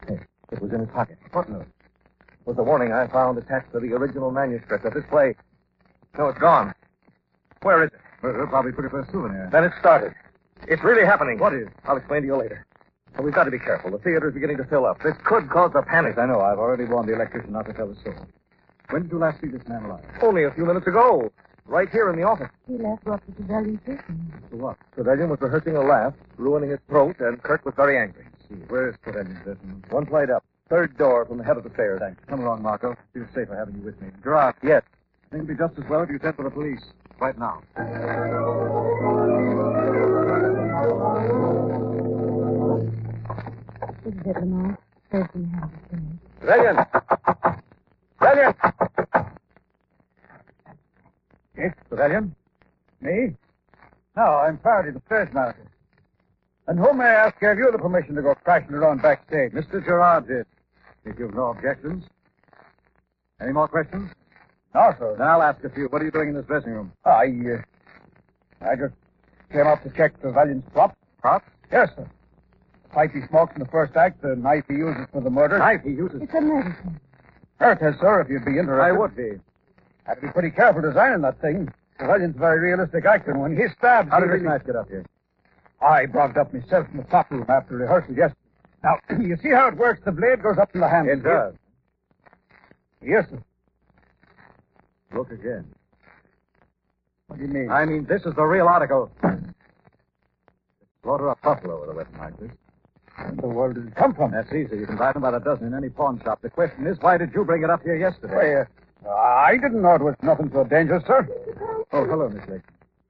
Hey, 0.08 0.20
it 0.51 0.62
was 0.62 0.72
in 0.72 0.82
his 0.82 0.89
pocket. 0.89 1.17
What 1.32 1.50
note? 1.50 1.65
Was 2.46 2.56
the 2.56 2.63
warning 2.63 2.94
I 2.94 3.08
found 3.08 3.39
attached 3.39 3.72
to 3.72 3.79
the 3.79 3.94
original 3.94 4.29
manuscript 4.29 4.86
of 4.86 4.94
this 4.94 5.06
play. 5.10 5.36
No, 6.20 6.27
it's 6.27 6.39
gone. 6.39 6.75
Where 7.63 7.84
is 7.84 7.89
it? 7.91 8.00
Well, 8.22 8.34
they'll 8.34 8.48
probably 8.48 8.74
put 8.74 8.86
it 8.86 8.91
for 8.91 9.00
a 9.00 9.12
souvenir. 9.12 9.50
Then 9.51 9.63
it 9.63 9.72
started. 9.79 10.13
It's 10.68 10.84
really 10.84 11.06
happening. 11.06 11.40
What 11.40 11.54
is? 11.54 11.68
I'll 11.86 11.98
explain 11.98 12.22
to 12.22 12.28
you 12.28 12.36
later. 12.36 12.66
But 13.16 13.24
we've 13.24 13.34
got 13.34 13.46
to 13.46 13.52
be 13.52 13.60
careful. 13.60 13.92
The 13.92 13.98
theater 14.00 14.28
is 14.28 14.34
beginning 14.34 14.58
to 14.58 14.66
fill 14.66 14.86
up. 14.86 15.02
This 15.02 15.16
could 15.24 15.50
cause 15.50 15.72
a 15.76 15.82
panic. 15.82 16.18
I 16.18 16.26
know. 16.26 16.42
I've 16.42 16.60
already 16.60 16.86
warned 16.86 17.10
the 17.10 17.14
electrician 17.14 17.52
not 17.52 17.66
to 17.66 17.74
tell 17.74 17.88
the 17.88 17.96
soul. 18.04 18.14
When 18.90 19.04
did 19.04 19.12
you 19.12 19.18
last 19.18 19.42
see 19.42 19.48
this 19.48 19.68
man 19.68 19.84
alive? 19.86 20.06
Only 20.22 20.44
a 20.44 20.52
few 20.52 20.66
minutes 20.66 20.88
ago. 20.88 21.32
Right 21.66 21.90
here 21.90 22.10
in 22.10 22.16
the 22.16 22.24
office. 22.24 22.50
He 22.68 22.78
left 22.78 23.04
to 23.04 23.10
the 23.10 23.14
up 23.16 23.26
to 23.28 23.98
For 24.50 24.56
what? 24.56 24.78
Trevelyan 24.96 25.30
was 25.30 25.42
rehearsing 25.42 25.76
a 25.76 25.82
laugh, 25.82 26.14
ruining 26.38 26.70
his 26.70 26.80
throat, 26.88 27.18
and 27.20 27.42
Kirk 27.44 27.66
was 27.66 27.74
very 27.76 27.98
angry. 27.98 28.26
See, 28.48 28.56
where 28.70 28.88
is 28.90 28.96
Trevelyan's 29.04 29.44
dressing 29.44 29.68
room? 29.68 29.84
One 29.90 30.06
flight 30.06 30.30
up. 30.30 30.46
Third 30.70 30.98
door 30.98 31.26
from 31.26 31.38
the 31.40 31.44
head 31.44 31.58
of 31.58 31.64
the 31.64 31.70
stairs. 31.72 32.00
Thanks. 32.00 32.22
Come 32.28 32.42
along, 32.42 32.62
Margot. 32.62 32.96
Feel 33.14 33.26
safer 33.36 33.56
having 33.58 33.76
you 33.76 33.82
with 33.82 34.00
me. 34.02 34.10
Gerard, 34.24 34.56
Yes. 34.64 34.84
I 35.30 35.36
think 35.36 35.44
it'd 35.44 35.58
be 35.58 35.62
just 35.62 35.78
as 35.78 35.90
well 35.90 36.04
if 36.04 36.10
you 36.10 36.20
sent 36.22 36.38
for 36.38 36.44
the 36.44 36.50
police. 36.52 36.82
Right 37.20 37.38
now. 37.38 37.62
This 44.08 44.16
is 44.16 44.22
it, 44.26 44.38
Lamont. 44.38 44.78
Trevelyan! 45.12 46.78
Trevelyan! 48.18 48.56
Yes, 51.58 51.74
Trevelyan? 51.90 52.36
Me? 53.02 53.36
No, 54.16 54.24
I'm 54.24 54.60
Flaherty, 54.60 54.92
the 54.92 55.02
stage 55.08 55.34
manager. 55.34 55.68
And 56.68 56.80
who 56.80 56.94
may 56.94 57.04
I 57.04 57.28
ask 57.28 57.40
gave 57.42 57.58
you 57.58 57.70
the 57.70 57.78
permission 57.78 58.16
to 58.16 58.22
go 58.22 58.34
crashing 58.46 58.76
around 58.76 59.02
backstage? 59.02 59.52
Mr. 59.52 59.84
Gerard 59.84 60.30
did. 60.30 60.46
If 61.04 61.20
you've 61.20 61.34
no 61.34 61.48
objections. 61.48 62.06
Any 63.42 63.52
more 63.52 63.68
questions? 63.68 64.10
No, 64.74 64.94
sir. 64.98 65.16
Then 65.18 65.28
I'll 65.28 65.44
ask 65.44 65.62
a 65.66 65.70
few. 65.70 65.88
What 65.88 66.02
are 66.02 66.06
you 66.06 66.12
doing 66.12 66.30
in 66.30 66.36
this 66.36 66.46
dressing 66.46 66.72
room? 66.72 66.94
I, 67.04 67.26
uh, 67.26 67.62
I 68.62 68.76
just 68.78 68.94
came 69.52 69.68
up 69.68 69.84
to 69.84 69.90
check 69.90 70.22
the 70.22 70.32
Valiant's 70.32 70.70
prop. 70.72 70.96
Prop? 71.22 71.44
Yes, 71.70 71.90
sir. 71.98 72.10
The 72.88 72.94
pipe 72.94 73.12
he 73.13 73.22
smoked 73.27 73.56
in 73.56 73.60
the 73.60 73.70
first 73.70 73.96
act, 73.96 74.22
the 74.22 74.36
knife 74.36 74.65
he 74.67 74.75
uses 74.75 75.06
for 75.12 75.22
the 75.22 75.29
murder. 75.29 75.60
Knife 75.60 75.82
he 75.84 75.91
uses? 75.91 76.22
It's 76.22 76.34
a 76.34 76.41
medicine. 76.41 77.00
Hurt 77.60 77.82
has, 77.82 77.96
sir, 78.00 78.22
if 78.22 78.29
you'd 78.29 78.46
be 78.46 78.60
interested. 78.60 78.82
I 78.82 78.91
would 78.91 79.15
be. 79.15 79.39
Had 80.06 80.15
to 80.15 80.22
be 80.22 80.27
pretty 80.29 80.51
careful 80.51 80.82
designing 80.82 81.22
that 81.22 81.41
thing. 81.41 81.72
The 82.00 82.06
Valiant's 82.06 82.38
a 82.38 82.39
very 82.39 82.60
realistic 82.60 83.06
actor. 83.06 83.38
When 83.38 83.58
he 83.58 83.63
stabbed... 83.77 84.10
How 84.12 84.20
did 84.20 84.32
this 84.32 84.41
knife 84.41 84.65
get 84.65 84.75
up 84.75 84.88
here? 84.88 85.06
I 85.82 86.06
brought 86.06 86.32
it 86.32 86.38
up 86.38 86.53
myself 86.53 86.88
from 86.88 86.98
the 86.98 87.03
top 87.03 87.29
room 87.32 87.46
after 87.50 87.75
rehearsal 87.75 88.15
yesterday. 88.15 88.39
Now, 88.84 89.00
you 89.20 89.38
see 89.41 89.50
how 89.50 89.67
it 89.67 89.77
works? 89.77 90.01
The 90.06 90.12
blade 90.12 90.41
goes 90.41 90.58
up 90.58 90.74
in 90.74 90.82
the 90.82 90.89
hand. 90.89 91.10
It 91.10 91.24
does. 91.24 91.53
Yes, 93.01 93.25
sir. 93.29 93.41
Look 95.13 95.32
again. 95.32 95.65
What 97.27 97.39
do 97.39 97.46
you 97.46 97.51
mean? 97.51 97.70
I 97.70 97.86
mean, 97.86 98.06
this 98.06 98.22
is 98.25 98.34
the 98.36 98.44
real 98.44 98.67
article. 98.67 99.12
Slaughter 101.03 101.29
a 101.29 101.36
buffalo 101.44 101.82
with 101.82 101.89
a 101.89 101.94
weapon 101.94 102.17
like 102.20 102.39
this. 102.39 102.51
Where 103.18 103.32
the 103.42 103.48
world 103.48 103.76
did 103.76 103.88
it 103.88 103.96
come 103.96 104.14
from? 104.14 104.32
That's 104.32 104.52
easy. 104.54 104.78
You 104.78 104.86
can 104.86 104.98
buy 104.98 105.12
them 105.12 105.24
by 105.24 105.32
the 105.32 105.40
dozen 105.40 105.68
in 105.68 105.74
any 105.74 105.90
pawn 105.90 106.22
shop. 106.24 106.42
The 106.42 106.50
question 106.50 106.86
is, 106.86 106.98
why 107.02 107.18
did 107.18 107.34
you 107.34 107.44
bring 107.44 107.64
it 107.64 107.70
up 107.70 107.84
here 107.84 107.96
yesterday? 107.96 108.66
Why, 109.04 109.10
uh, 109.10 109.14
I 109.14 109.58
didn't 109.58 109.82
know 109.82 109.96
it 109.96 110.02
was 110.02 110.16
nothing 110.22 110.52
so 110.54 110.64
dangerous, 110.64 111.04
sir. 111.06 111.28
Oh, 111.92 112.06
hello, 112.06 112.30
Miss 112.30 112.48
Lake. 112.48 112.62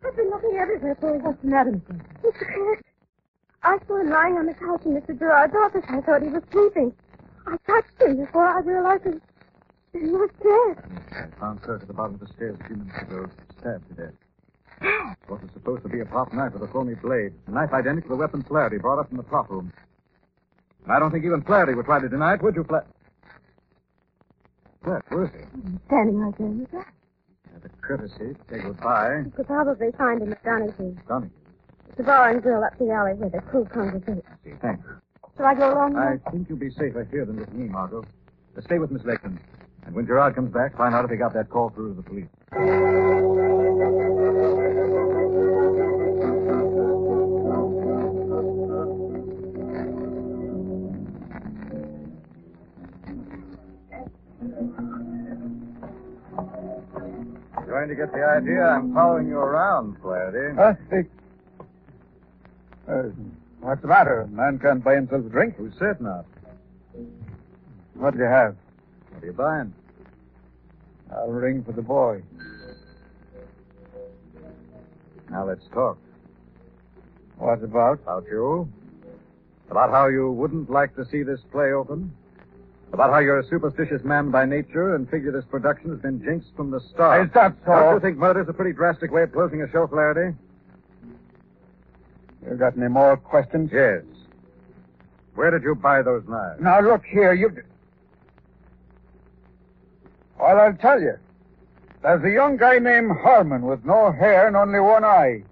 I've 0.05 0.15
been 0.15 0.29
looking 0.29 0.55
everywhere 0.57 0.95
for 0.99 1.15
you. 1.15 1.19
What's 1.21 1.41
the 1.41 1.47
matter, 1.47 1.71
Mr. 1.71 1.99
Mr. 2.23 2.55
Kirk? 2.55 2.83
I 3.63 3.77
saw 3.87 3.99
him 3.99 4.09
lying 4.09 4.37
on 4.37 4.45
the 4.45 4.53
couch 4.53 4.81
in 4.85 4.93
Mr. 4.93 5.17
Gerard's 5.17 5.53
office. 5.55 5.83
I 5.89 6.01
thought 6.01 6.21
he 6.21 6.29
was 6.29 6.43
sleeping. 6.51 6.93
I 7.45 7.57
touched 7.65 8.01
him 8.01 8.17
before 8.17 8.47
I 8.47 8.59
realized 8.59 9.03
that 9.03 9.21
he 9.93 10.07
was 10.07 10.29
dead. 10.41 10.83
I 11.11 11.39
found 11.39 11.61
Kirk 11.61 11.81
at 11.81 11.87
the 11.87 11.93
bottom 11.93 12.15
of 12.15 12.19
the 12.21 12.27
stairs 12.33 12.55
a 12.61 12.67
few 12.67 12.75
minutes 12.75 13.01
ago, 13.01 13.27
stabbed 13.59 13.87
to 13.89 13.93
death. 13.95 14.13
What 15.27 15.41
was 15.41 15.49
supposed 15.53 15.83
to 15.83 15.89
be 15.89 16.01
a 16.01 16.05
prop 16.05 16.31
knife 16.33 16.53
with 16.53 16.61
a 16.61 16.67
phony 16.71 16.93
blade. 16.95 17.33
A 17.47 17.51
knife 17.51 17.73
identical 17.73 18.09
to 18.09 18.15
the 18.15 18.15
weapon 18.15 18.43
Flaherty 18.43 18.77
brought 18.77 18.99
up 18.99 19.07
from 19.07 19.17
the 19.17 19.23
prop 19.23 19.49
room. 19.49 19.73
And 20.87 20.95
I 20.95 20.99
don't 20.99 21.11
think 21.11 21.25
even 21.25 21.41
Flaherty 21.41 21.73
would 21.73 21.85
try 21.85 21.99
to 21.99 22.07
deny 22.07 22.35
it, 22.35 22.41
would 22.41 22.55
you, 22.55 22.63
Flaherty? 22.63 22.87
Flaherty, 24.85 25.07
where 25.09 25.25
is 25.25 25.31
he? 25.31 25.77
Standing 25.87 26.17
right 26.17 26.37
there 26.37 26.47
the 26.47 26.65
grass. 26.71 26.85
The 27.61 27.69
courtesy 27.81 28.17
to 28.17 28.35
say 28.49 28.61
goodbye. 28.61 29.23
You 29.25 29.33
could 29.35 29.47
probably 29.47 29.91
find 29.97 30.21
him 30.21 30.31
at 30.31 30.41
Donahue. 30.45 30.95
Donahue. 31.05 31.29
It's 31.89 31.99
a 31.99 32.03
bar 32.03 32.29
and 32.29 32.41
grill 32.41 32.63
up 32.63 32.77
the 32.79 32.89
alley 32.91 33.15
where 33.15 33.29
the 33.29 33.41
crew 33.41 33.65
congregate. 33.65 34.23
See, 34.45 34.53
thanks. 34.61 34.87
Shall 35.35 35.47
I 35.47 35.55
go 35.55 35.73
along 35.73 35.95
with 35.95 36.21
I 36.25 36.31
think 36.31 36.47
you'll 36.47 36.57
be 36.57 36.71
safer 36.71 37.05
here 37.11 37.25
than 37.25 37.35
with 37.35 37.51
me, 37.51 37.67
Margot. 37.67 38.05
Stay 38.61 38.79
with 38.79 38.91
Miss 38.91 39.03
Lakeland. 39.03 39.39
And 39.85 39.93
when 39.93 40.07
Gerard 40.07 40.35
comes 40.35 40.53
back, 40.53 40.77
find 40.77 40.95
out 40.95 41.03
if 41.03 41.11
he 41.11 41.17
got 41.17 41.33
that 41.33 41.49
call 41.49 41.69
through 41.71 41.95
to 41.95 42.01
the 42.01 42.03
police. 42.03 42.27
Going 57.67 57.89
to 57.89 57.95
get 57.95 58.11
the 58.13 58.23
idea 58.23 58.63
I'm 58.63 58.93
following 58.93 59.27
you 59.27 59.37
around, 59.37 59.97
Flaherty. 60.01 60.55
Huh? 60.55 60.73
Hey. 60.89 61.03
Uh, 62.89 63.09
what's 63.59 63.81
the 63.81 63.87
matter? 63.87 64.21
A 64.21 64.27
man 64.27 64.57
can't 64.57 64.83
buy 64.83 64.95
himself 64.95 65.25
a 65.25 65.29
drink. 65.29 65.57
Who's 65.57 65.73
said 65.77 65.99
not? 65.99 66.25
What 67.93 68.13
do 68.13 68.19
you 68.19 68.25
have? 68.25 68.55
What 69.11 69.23
are 69.23 69.25
you 69.27 69.33
buying? 69.33 69.73
I'll 71.13 71.27
ring 71.27 71.63
for 71.63 71.73
the 71.73 71.81
boy. 71.81 72.23
Now 75.29 75.45
let's 75.45 75.65
talk. 75.73 75.97
What 77.37 77.61
about? 77.61 77.99
About 78.03 78.25
you. 78.31 78.67
About 79.69 79.91
how 79.91 80.07
you 80.07 80.31
wouldn't 80.31 80.69
like 80.69 80.95
to 80.95 81.05
see 81.05 81.21
this 81.23 81.41
play 81.51 81.73
open. 81.73 82.13
About 82.93 83.11
how 83.11 83.19
you're 83.19 83.39
a 83.39 83.47
superstitious 83.47 84.03
man 84.03 84.31
by 84.31 84.45
nature 84.45 84.95
and 84.95 85.09
figure 85.09 85.31
this 85.31 85.43
production 85.45 85.89
has 85.89 85.99
been 85.99 86.23
jinxed 86.23 86.55
from 86.55 86.71
the 86.71 86.79
start. 86.93 87.27
Is 87.27 87.33
that 87.33 87.53
so? 87.65 87.71
Don't 87.71 87.93
you 87.95 87.99
think 87.99 88.17
murder's 88.17 88.47
a 88.47 88.53
pretty 88.53 88.73
drastic 88.73 89.11
way 89.11 89.23
of 89.23 89.33
closing 89.33 89.61
a 89.61 89.69
show, 89.71 89.87
Flaherty? 89.87 90.35
You 92.49 92.55
got 92.55 92.77
any 92.77 92.87
more 92.87 93.17
questions? 93.17 93.71
Yes. 93.73 94.03
Where 95.35 95.51
did 95.51 95.63
you 95.63 95.75
buy 95.75 96.01
those 96.01 96.23
knives? 96.27 96.61
Now 96.61 96.79
look 96.79 97.03
here, 97.05 97.33
you. 97.33 97.51
Well, 100.39 100.59
I'll 100.59 100.73
tell 100.73 101.01
you. 101.01 101.17
There's 102.01 102.23
a 102.23 102.31
young 102.31 102.57
guy 102.57 102.79
named 102.79 103.11
Herman 103.11 103.63
with 103.63 103.83
no 103.83 104.11
hair 104.11 104.47
and 104.47 104.55
only 104.55 104.79
one 104.79 105.03
eye. 105.03 105.43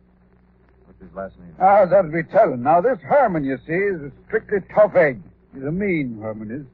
What's 0.85 1.01
his 1.01 1.13
last 1.13 1.37
name? 1.37 1.53
Ah, 1.59 1.85
that'll 1.85 2.11
be 2.11 2.23
telling. 2.23 2.63
Now, 2.63 2.81
this 2.81 2.99
Herman, 3.01 3.43
you 3.43 3.57
see, 3.67 3.73
is 3.73 4.01
a 4.01 4.11
strictly 4.27 4.59
tough 4.73 4.95
egg. 4.95 5.21
He's 5.53 5.63
a 5.63 5.71
mean 5.71 6.19
Herman 6.21 6.51
is. 6.51 6.65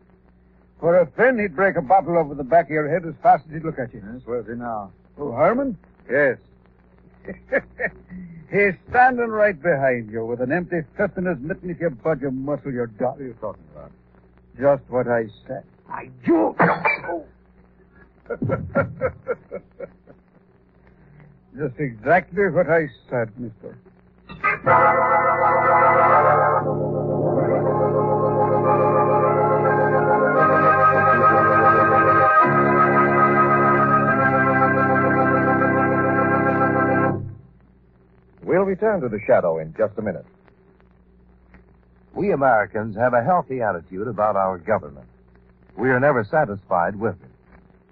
For 0.81 0.97
a 0.97 1.05
fin, 1.05 1.39
he'd 1.39 1.55
break 1.55 1.77
a 1.77 1.81
bottle 1.81 2.17
over 2.17 2.33
the 2.33 2.43
back 2.43 2.65
of 2.65 2.71
your 2.71 2.89
head 2.89 3.05
as 3.05 3.13
fast 3.21 3.45
as 3.47 3.53
he'd 3.53 3.63
look 3.63 3.77
at 3.77 3.93
you. 3.93 4.01
Yes, 4.03 4.23
where's 4.25 4.47
he 4.47 4.55
now? 4.55 4.91
Oh, 5.17 5.31
Herman? 5.31 5.77
Yes. 6.09 6.37
He's 8.51 8.73
standing 8.89 9.29
right 9.29 9.61
behind 9.61 10.11
you 10.11 10.25
with 10.25 10.41
an 10.41 10.51
empty 10.51 10.81
fist 10.97 11.13
in 11.17 11.25
his 11.25 11.37
mitten. 11.39 11.69
If 11.69 11.79
you 11.79 11.91
budge 11.91 12.23
a 12.23 12.31
muscle, 12.31 12.73
you're 12.73 12.87
done. 12.87 13.11
What 13.11 13.21
are 13.21 13.25
you 13.25 13.35
talking 13.39 13.63
about? 13.73 13.91
Just 14.59 14.81
what 14.89 15.07
I 15.07 15.27
said. 15.47 15.63
I 15.87 16.09
do. 16.25 16.55
Just 21.57 21.79
exactly 21.79 22.49
what 22.49 22.69
I 22.69 22.87
said, 23.09 23.29
mister. 23.37 23.77
We'll 38.61 38.69
return 38.69 39.01
to 39.01 39.09
the 39.09 39.19
shadow 39.25 39.57
in 39.57 39.73
just 39.75 39.97
a 39.97 40.03
minute. 40.03 40.27
We 42.13 42.31
Americans 42.31 42.95
have 42.95 43.15
a 43.15 43.23
healthy 43.23 43.59
attitude 43.59 44.07
about 44.07 44.35
our 44.35 44.59
government. 44.59 45.07
We 45.75 45.89
are 45.89 45.99
never 45.99 46.23
satisfied 46.23 46.95
with 46.95 47.15
it. 47.23 47.31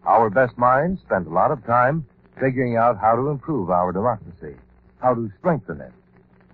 Our 0.05 0.29
best 0.29 0.59
minds 0.59 1.01
spend 1.01 1.25
a 1.25 1.31
lot 1.31 1.49
of 1.49 1.65
time 1.65 2.05
figuring 2.39 2.77
out 2.77 2.99
how 2.99 3.15
to 3.15 3.29
improve 3.29 3.71
our 3.71 3.91
democracy, 3.91 4.57
how 4.99 5.15
to 5.15 5.31
strengthen 5.39 5.81
it. 5.81 5.91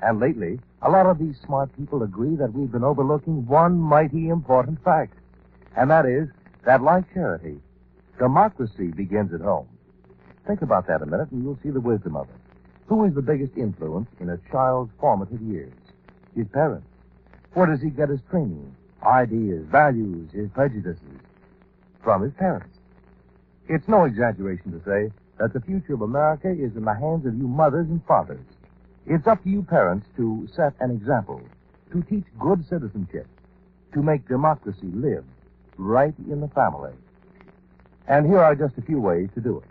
And 0.01 0.21
lately, 0.21 0.61
a 0.81 0.89
lot 0.89 1.07
of 1.07 1.19
these 1.19 1.35
smart 1.45 1.75
people 1.75 2.01
agree 2.01 2.37
that 2.37 2.53
we've 2.53 2.71
been 2.71 2.85
overlooking 2.85 3.45
one 3.45 3.77
mighty 3.77 4.29
important 4.29 4.81
fact. 4.81 5.13
And 5.75 5.91
that 5.91 6.05
is 6.05 6.29
that, 6.63 6.81
like 6.81 7.13
charity, 7.13 7.59
democracy 8.17 8.93
begins 8.95 9.33
at 9.33 9.41
home. 9.41 9.67
Think 10.47 10.61
about 10.61 10.87
that 10.87 11.01
a 11.01 11.05
minute 11.05 11.31
and 11.31 11.43
you'll 11.43 11.59
see 11.61 11.69
the 11.69 11.81
wisdom 11.81 12.15
of 12.15 12.29
it. 12.29 12.44
Who 12.87 13.05
is 13.05 13.15
the 13.15 13.21
biggest 13.21 13.57
influence 13.57 14.09
in 14.19 14.29
a 14.29 14.37
child's 14.51 14.91
formative 14.99 15.41
years? 15.41 15.73
His 16.35 16.47
parents. 16.49 16.87
Where 17.53 17.65
does 17.65 17.81
he 17.81 17.89
get 17.89 18.09
his 18.09 18.19
training, 18.29 18.75
ideas, 19.03 19.65
values, 19.71 20.29
his 20.31 20.49
prejudices? 20.51 21.01
From 22.03 22.21
his 22.21 22.33
parents. 22.33 22.77
It's 23.67 23.87
no 23.87 24.03
exaggeration 24.03 24.71
to 24.71 24.79
say 24.85 25.11
that 25.39 25.53
the 25.53 25.61
future 25.61 25.95
of 25.95 26.01
America 26.01 26.51
is 26.51 26.75
in 26.75 26.85
the 26.85 26.93
hands 26.93 27.25
of 27.25 27.35
you 27.35 27.47
mothers 27.47 27.87
and 27.89 28.05
fathers. 28.05 28.45
It's 29.07 29.25
up 29.25 29.41
to 29.43 29.49
you 29.49 29.63
parents 29.63 30.05
to 30.17 30.47
set 30.55 30.73
an 30.79 30.91
example, 30.91 31.41
to 31.91 32.03
teach 32.03 32.25
good 32.39 32.67
citizenship, 32.69 33.27
to 33.93 34.03
make 34.03 34.27
democracy 34.27 34.91
live 34.93 35.25
right 35.77 36.13
in 36.29 36.39
the 36.39 36.47
family. 36.49 36.93
And 38.07 38.27
here 38.27 38.39
are 38.39 38.55
just 38.55 38.77
a 38.77 38.83
few 38.83 38.99
ways 38.99 39.29
to 39.33 39.41
do 39.41 39.57
it. 39.57 39.65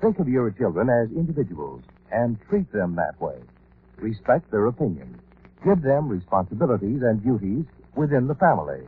Think 0.00 0.20
of 0.20 0.28
your 0.28 0.50
children 0.52 0.88
as 0.88 1.10
individuals 1.10 1.82
and 2.12 2.38
treat 2.48 2.70
them 2.72 2.94
that 2.96 3.20
way. 3.20 3.36
Respect 3.96 4.50
their 4.50 4.66
opinion. 4.66 5.18
Give 5.64 5.80
them 5.80 6.08
responsibilities 6.08 7.02
and 7.02 7.22
duties 7.22 7.64
within 7.96 8.26
the 8.26 8.34
family. 8.34 8.82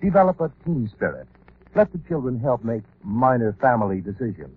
Develop 0.00 0.40
a 0.40 0.50
team 0.64 0.90
spirit. 0.94 1.26
Let 1.74 1.92
the 1.92 2.00
children 2.08 2.40
help 2.40 2.64
make 2.64 2.82
minor 3.02 3.54
family 3.60 4.00
decisions. 4.00 4.56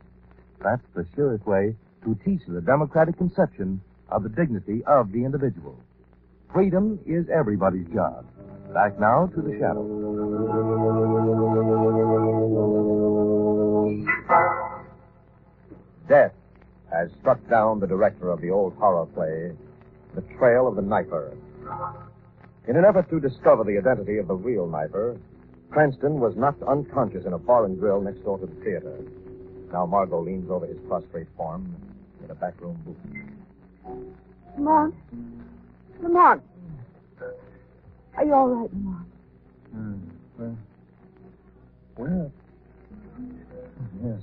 That's 0.64 0.84
the 0.96 1.06
surest 1.16 1.46
way 1.46 1.76
to 2.04 2.18
teach 2.26 2.42
the 2.48 2.62
democratic 2.62 3.18
conception 3.18 3.82
of 4.10 4.24
the 4.24 4.30
dignity 4.30 4.84
of 4.86 5.12
the 5.12 5.26
individual. 5.26 5.78
Freedom 6.54 7.00
is 7.06 7.26
everybody's 7.30 7.88
job. 7.94 8.26
Back 8.74 9.00
now 9.00 9.28
to 9.36 9.42
the 9.42 9.58
shadow. 9.60 9.84
Death 16.08 16.34
has 16.92 17.10
struck 17.20 17.40
down 17.50 17.80
the 17.80 17.88
director 17.88 18.30
of 18.30 18.42
the 18.42 18.50
old 18.50 18.74
horror 18.76 19.06
play, 19.08 19.52
The 20.16 20.22
Trail 20.38 20.68
of 20.68 20.76
the 20.76 20.82
Knifer. 20.82 21.36
In 22.68 22.76
an 22.76 22.86
effort 22.86 23.10
to 23.10 23.20
discover 23.20 23.64
the 23.64 23.78
identity 23.78 24.18
of 24.18 24.28
the 24.28 24.36
real 24.36 24.68
knifer, 24.68 25.18
Cranston 25.72 26.20
was 26.20 26.36
knocked 26.36 26.64
unconscious 26.64 27.26
in 27.26 27.34
a 27.34 27.38
bar 27.38 27.66
and 27.66 27.80
grill 27.80 28.02
next 28.02 28.24
door 28.24 28.38
to 28.40 28.46
the 28.46 28.56
theater. 28.64 29.00
Now 29.72 29.86
Margot 29.86 30.22
leans 30.22 30.50
over 30.50 30.66
his 30.66 30.78
prostrate 30.88 31.28
form 31.38 31.76
in 32.24 32.32
a 32.32 32.36
backroom 32.36 32.78
booth. 32.86 32.98
Lamont? 34.58 34.96
Lamont? 36.02 36.42
Are 38.18 38.26
you 38.26 38.34
all 38.34 38.50
right, 38.50 38.70
Lamont? 38.74 39.06
Hmm. 39.72 39.98
Well, 40.38 40.58
well, 41.98 42.32
yes. 44.04 44.22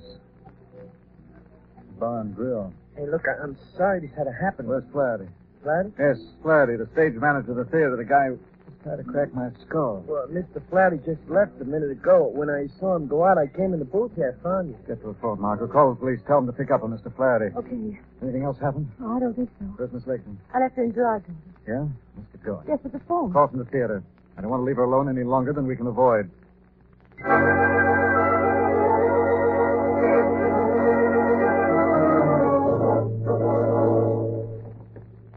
Bar 1.99 2.21
and 2.21 2.35
grill. 2.37 2.73
Hey, 2.97 3.07
look, 3.07 3.23
I- 3.29 3.43
I'm 3.43 3.57
sorry 3.77 4.01
this 4.01 4.11
had 4.17 4.25
to 4.25 4.33
happen. 4.33 4.67
Where's 4.67 4.85
Flaherty? 4.93 5.29
Flatty? 5.63 5.93
Yes, 5.99 6.19
Flaherty, 6.43 6.77
the 6.77 6.87
stage 6.93 7.15
manager 7.15 7.51
of 7.53 7.57
the 7.57 7.65
theater, 7.65 7.97
the 7.97 8.05
guy 8.05 8.29
who 8.29 8.39
tried 8.83 8.97
to 8.97 9.05
crack 9.05 9.35
my 9.35 9.51
skull. 9.67 10.05
Well, 10.07 10.29
Mr. 10.29 10.63
Flatty 10.71 10.99
just 11.05 11.21
left 11.29 11.61
a 11.61 11.65
minute 11.65 11.91
ago. 11.91 12.31
When 12.35 12.49
I 12.51 12.67
saw 12.79 12.95
him 12.97 13.07
go 13.09 13.25
out, 13.25 13.37
I 13.39 13.47
came 13.49 13.73
in 13.73 13.79
the 13.81 13.85
booth 13.85 14.13
here. 14.15 14.37
I 14.39 14.43
found 14.43 14.69
you. 14.69 14.77
Get 14.87 15.01
to 15.03 15.09
the 15.09 15.15
phone, 15.21 15.41
Margot. 15.41 15.67
Call 15.67 15.91
the 15.91 15.97
police. 16.01 16.21
Tell 16.27 16.39
them 16.41 16.47
to 16.47 16.53
pick 16.53 16.71
up 16.71 16.83
on 16.85 16.91
Mr. 16.93 17.15
Flaherty. 17.17 17.55
Okay. 17.57 17.99
Anything 18.23 18.45
else 18.45 18.59
happen? 18.59 18.91
Oh, 19.03 19.17
I 19.17 19.21
don't 19.21 19.35
think 19.35 19.51
so. 19.59 19.65
Where's 19.77 19.93
Miss 19.93 20.07
Lakeman? 20.07 20.39
I 20.55 20.61
left 20.61 20.77
her 20.77 20.85
in 20.85 20.93
Gerard's 20.95 21.25
office. 21.25 21.65
Yeah? 21.67 21.87
Let's 22.17 22.31
get 22.33 22.43
going. 22.45 22.65
Yes, 22.69 22.79
with 22.83 22.93
the 22.93 23.01
phone. 23.01 23.33
Call 23.33 23.49
from 23.49 23.59
the 23.59 23.65
theater. 23.67 24.03
I 24.39 24.43
don't 24.43 24.51
want 24.51 24.61
to 24.61 24.65
leave 24.65 24.77
her 24.77 24.85
alone 24.85 25.09
any 25.09 25.25
longer 25.25 25.53
than 25.53 25.67
we 25.67 25.75
can 25.77 25.87
avoid. 25.89 26.31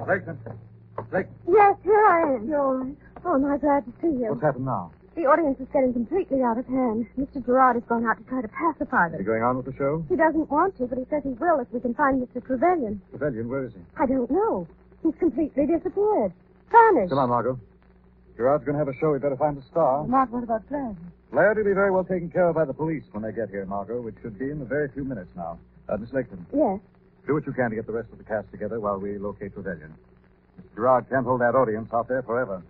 Lakeman. 0.10 0.38
Lakeman. 1.13 1.36
Yes, 1.48 1.78
here 1.84 2.06
I 2.10 2.34
am. 2.36 2.48
You're 2.50 2.60
all 2.60 2.76
right. 2.82 2.95
Oh, 3.26 3.36
am 3.36 3.45
I 3.45 3.58
glad 3.58 3.86
to 3.86 3.91
see 4.02 4.08
you. 4.17 4.30
What's 4.34 4.41
happened 4.41 4.65
now? 4.65 4.91
The 5.15 5.26
audience 5.26 5.60
is 5.60 5.67
getting 5.74 5.93
completely 5.93 6.41
out 6.41 6.58
of 6.58 6.65
hand. 6.65 7.06
Mr. 7.19 7.45
Gerard 7.45 7.76
has 7.76 7.84
gone 7.86 8.06
out 8.06 8.17
to 8.17 8.24
try 8.24 8.41
to 8.41 8.48
pacify 8.48 9.06
Are 9.06 9.10
you 9.12 9.17
them. 9.17 9.26
going 9.26 9.43
on 9.43 9.58
with 9.58 9.65
the 9.67 9.74
show? 9.78 10.04
He 10.10 10.15
doesn't 10.15 10.50
want 10.50 10.78
to, 10.78 10.88
but 10.88 10.98
he 10.98 11.06
says 11.10 11.22
he 11.24 11.36
will 11.38 11.60
if 11.60 11.67
we 11.72 11.80
can 11.80 11.93
find 11.93 12.22
Mr. 12.26 12.41
Trevelyan. 12.43 13.02
Trevelyan, 13.12 13.50
where 13.50 13.65
is 13.65 13.74
he? 13.74 13.82
I 13.98 14.06
don't 14.08 14.32
know. 14.32 14.67
He's 15.04 15.13
completely 15.19 15.67
disappeared. 15.67 16.34
Vanished. 16.72 17.10
Come 17.10 17.19
on, 17.19 17.30
Margot. 17.30 17.60
Gerard's 18.38 18.63
going 18.63 18.74
to 18.74 18.80
have 18.80 18.88
a 18.88 18.98
show. 19.00 19.12
We'd 19.12 19.22
better 19.22 19.36
find 19.38 19.58
a 19.58 19.63
star. 19.69 20.06
Mark, 20.08 20.32
what 20.32 20.43
about 20.43 20.63
Flaherty? 20.69 20.98
Laird 21.34 21.58
will 21.58 21.65
be 21.65 21.74
very 21.74 21.91
well 21.91 22.04
taken 22.06 22.32
care 22.32 22.48
of 22.50 22.56
by 22.56 22.65
the 22.65 22.74
police 22.74 23.04
when 23.12 23.22
they 23.22 23.32
get 23.34 23.50
here, 23.50 23.65
Margot, 23.65 24.02
which 24.02 24.15
should 24.22 24.39
be 24.39 24.50
in 24.50 24.62
a 24.62 24.65
very 24.65 24.89
few 24.89 25.04
minutes 25.04 25.30
now. 25.36 25.60
Uh, 25.89 25.98
Miss 25.98 26.10
Lakeman, 26.13 26.45
Yes. 26.56 26.80
Do 27.29 27.35
what 27.35 27.45
you 27.45 27.53
can 27.53 27.69
to 27.69 27.75
get 27.75 27.85
the 27.85 27.93
rest 27.93 28.09
of 28.11 28.17
the 28.17 28.23
cast 28.23 28.49
together 28.49 28.79
while 28.79 28.97
we 28.97 29.19
locate 29.19 29.53
Trevelyan. 29.53 29.93
Mr. 30.59 30.73
Gerard 30.73 31.07
can't 31.11 31.23
hold 31.23 31.41
that 31.41 31.53
audience 31.53 31.87
out 31.93 32.07
there 32.07 32.23
forever. 32.23 32.63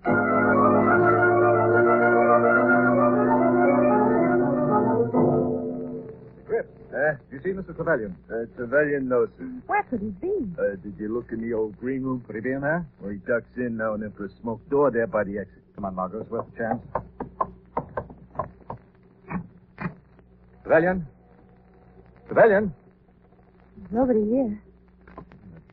Grip, 6.46 6.68
uh, 6.94 7.16
you 7.32 7.40
see 7.42 7.52
Mr. 7.52 7.74
Trevelyan? 7.74 8.18
Uh, 8.30 8.54
Trevelyan, 8.58 9.08
no, 9.08 9.28
sir. 9.38 9.46
Where 9.68 9.84
could 9.84 10.02
he 10.02 10.10
be? 10.10 10.28
Uh, 10.60 10.76
did 10.84 10.96
you 11.00 11.08
look 11.08 11.32
in 11.32 11.40
the 11.40 11.54
old 11.56 11.80
green 11.80 12.04
room? 12.04 12.22
Could 12.28 12.36
he 12.36 12.42
be 12.42 12.52
in 12.52 12.60
there? 12.60 12.86
Where 13.00 13.14
he 13.14 13.20
ducks 13.20 13.56
in 13.56 13.78
now 13.78 13.94
and 13.94 14.04
then 14.04 14.12
for 14.12 14.26
a 14.26 14.30
smoke 14.42 14.60
door 14.70 14.92
there 14.92 15.08
by 15.08 15.24
the 15.24 15.38
exit. 15.38 15.64
Come 15.76 15.86
on, 15.86 15.96
Margot. 15.96 16.20
It's 16.20 16.30
worth 16.30 16.48
a 16.54 16.58
chance. 16.58 16.82
Trevelyan? 20.66 21.08
Trevelyan? 22.28 22.74
Nobody 23.92 24.24
here. 24.26 24.62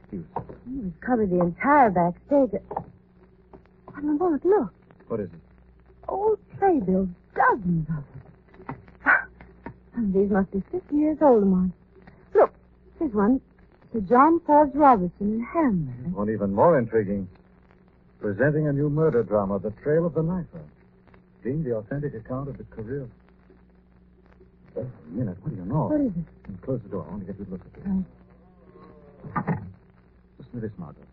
Excuse. 0.01 0.25
me. 0.67 0.83
We've 0.85 1.01
covered 1.01 1.31
the 1.31 1.41
entire 1.41 1.91
backstage. 1.91 2.61
Oh, 2.75 4.01
no, 4.03 4.31
look, 4.31 4.45
look. 4.45 4.73
What 5.09 5.21
is 5.21 5.29
it? 5.33 5.41
Old 6.09 6.39
playbills, 6.59 7.09
dozens 7.35 7.87
of 7.89 8.05
them. 9.97 10.13
These 10.13 10.31
must 10.31 10.51
be 10.51 10.63
50 10.73 10.97
years 10.97 11.19
old, 11.21 11.41
Lamont. 11.43 11.73
Look, 12.35 12.53
here's 12.99 13.13
one. 13.13 13.41
Sir 13.93 14.01
John 14.01 14.41
Forbes 14.47 14.75
Robertson 14.75 15.35
in 15.35 15.41
Hamlet. 15.53 16.15
One 16.15 16.31
even 16.31 16.53
more 16.53 16.79
intriguing. 16.79 17.29
Presenting 18.21 18.69
a 18.69 18.73
new 18.73 18.89
murder 18.89 19.23
drama, 19.23 19.59
The 19.59 19.71
Trail 19.83 20.07
of 20.07 20.15
the 20.15 20.23
Knifer. 20.23 20.63
Being 21.45 21.63
the 21.63 21.77
authentic 21.77 22.15
account 22.15 22.49
of 22.49 22.59
the 22.59 22.65
career. 22.65 23.03
of... 23.03 23.11
Wait 24.77 24.85
a 24.85 25.11
minute, 25.11 25.37
what 25.41 25.51
do 25.51 25.57
you 25.57 25.65
know? 25.65 25.87
What 25.87 26.01
is 26.01 26.13
it? 26.13 26.63
Close 26.63 26.81
the 26.83 26.91
door. 26.91 27.07
I 27.09 27.11
want 27.13 27.27
to 27.27 27.33
get 27.33 27.41
a 27.41 27.51
look 27.51 27.61
at 27.61 27.73
this. 27.75 27.85
Right. 29.35 29.59
Listen 30.39 30.53
to 30.53 30.61
this, 30.61 30.73
Margaret. 30.77 31.07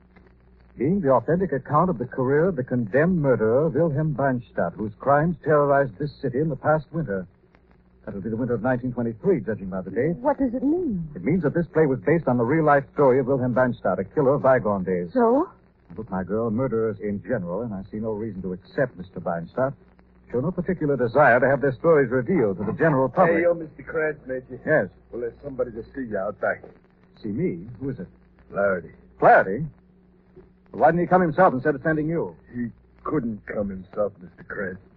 Being 0.78 1.02
the 1.02 1.12
authentic 1.12 1.54
account 1.54 1.90
of 1.90 1.98
the 1.98 2.06
career 2.06 2.50
of 2.50 2.56
the 2.56 2.64
condemned 2.64 3.22
murderer 3.22 3.70
Wilhelm 3.70 4.14
Banstadt, 4.14 4.74
whose 4.74 4.92
crimes 5.00 5.38
terrorized 5.44 5.98
this 5.98 6.12
city 6.22 6.40
in 6.40 6.50
the 6.50 6.56
past 6.56 6.86
winter. 6.92 7.26
That'll 8.06 8.22
be 8.22 8.30
the 8.30 8.36
winter 8.36 8.56
of 8.56 8.64
1923, 8.64 9.46
judging 9.46 9.70
by 9.70 9.82
the 9.82 9.92
date. 9.92 10.18
What 10.18 10.38
does 10.40 10.54
it 10.54 10.64
mean? 10.64 11.08
It 11.16 11.24
means 11.24 11.44
that 11.44 11.54
this 11.54 11.68
play 11.72 11.86
was 11.86 12.00
based 12.06 12.28
on 12.28 12.38
the 12.38 12.44
real-life 12.44 12.84
story 12.94 13.20
of 13.20 13.28
Wilhelm 13.28 13.54
Banstadt, 13.54 14.00
a 14.00 14.04
killer 14.04 14.36
of 14.36 14.42
bygone 14.42 14.84
days. 14.84 15.14
So? 15.14 15.48
Look, 15.96 16.10
my 16.10 16.24
girl, 16.24 16.50
murderers 16.50 16.98
in 17.00 17.22
general, 17.22 17.62
and 17.62 17.74
I 17.74 17.84
see 17.92 17.98
no 17.98 18.12
reason 18.12 18.42
to 18.42 18.52
accept 18.52 18.98
Mr. 18.98 19.24
Banstadt, 19.24 19.74
show 20.34 20.40
no 20.42 20.52
particular 20.52 20.98
desire 20.98 21.40
to 21.40 21.48
have 21.48 21.62
their 21.62 21.74
stories 21.74 22.10
revealed 22.10 22.58
to 22.58 22.64
the 22.64 22.74
general 22.74 23.08
public. 23.08 23.36
Hey, 23.36 23.42
you're 23.42 23.56
Mr. 23.56 23.86
Cranston, 23.86 24.28
Major. 24.28 24.62
Yes. 24.66 24.90
Well, 25.12 25.22
there's 25.22 25.34
somebody 25.44 25.72
to 25.72 25.84
see 25.96 26.10
you 26.10 26.18
out 26.18 26.42
back. 26.42 26.64
See 27.22 27.30
me? 27.30 27.68
Who 27.80 27.90
is 27.90 28.00
it? 28.00 28.08
Flaherty. 28.50 28.90
Flaherty? 29.20 29.66
Well, 30.72 30.82
why 30.82 30.88
didn't 30.88 31.02
he 31.02 31.08
come 31.08 31.22
himself 31.22 31.54
instead 31.54 31.76
of 31.76 31.82
sending 31.84 32.10
you? 32.10 32.36
He 32.54 32.68
couldn't 33.04 33.46
come 33.46 33.70
himself, 33.70 34.14
Mr. 34.24 34.46
Cranston. 34.48 34.90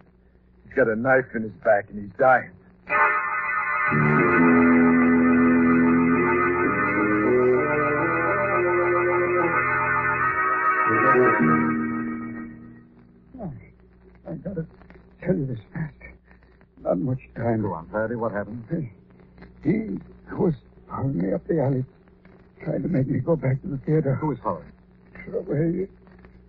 He's 0.65 0.73
got 0.73 0.87
a 0.89 0.95
knife 0.95 1.25
in 1.35 1.43
his 1.43 1.51
back 1.63 1.85
and 1.89 2.01
he's 2.01 2.17
dying. 2.17 2.51
Oh, 13.39 13.53
I 14.27 14.33
gotta 14.33 14.65
tell 15.27 15.35
you 15.35 15.45
this 15.45 15.59
fast. 15.73 15.93
Not 16.81 16.97
much 16.99 17.19
time. 17.35 17.61
Go 17.61 17.73
on, 17.73 17.87
Flaherty. 17.89 18.15
What 18.15 18.31
happened? 18.31 18.63
He 19.63 19.97
was 20.33 20.53
following 20.89 21.17
me 21.17 21.33
up 21.33 21.45
the 21.47 21.61
alley, 21.61 21.83
trying 22.63 22.81
to 22.83 22.87
make 22.87 23.07
me 23.07 23.19
go 23.19 23.35
back 23.35 23.61
to 23.61 23.67
the 23.67 23.77
theater. 23.79 24.15
Who 24.15 24.27
Who 24.27 24.31
is 24.33 24.39
following? 24.43 24.71
Trevelyan. 25.13 25.89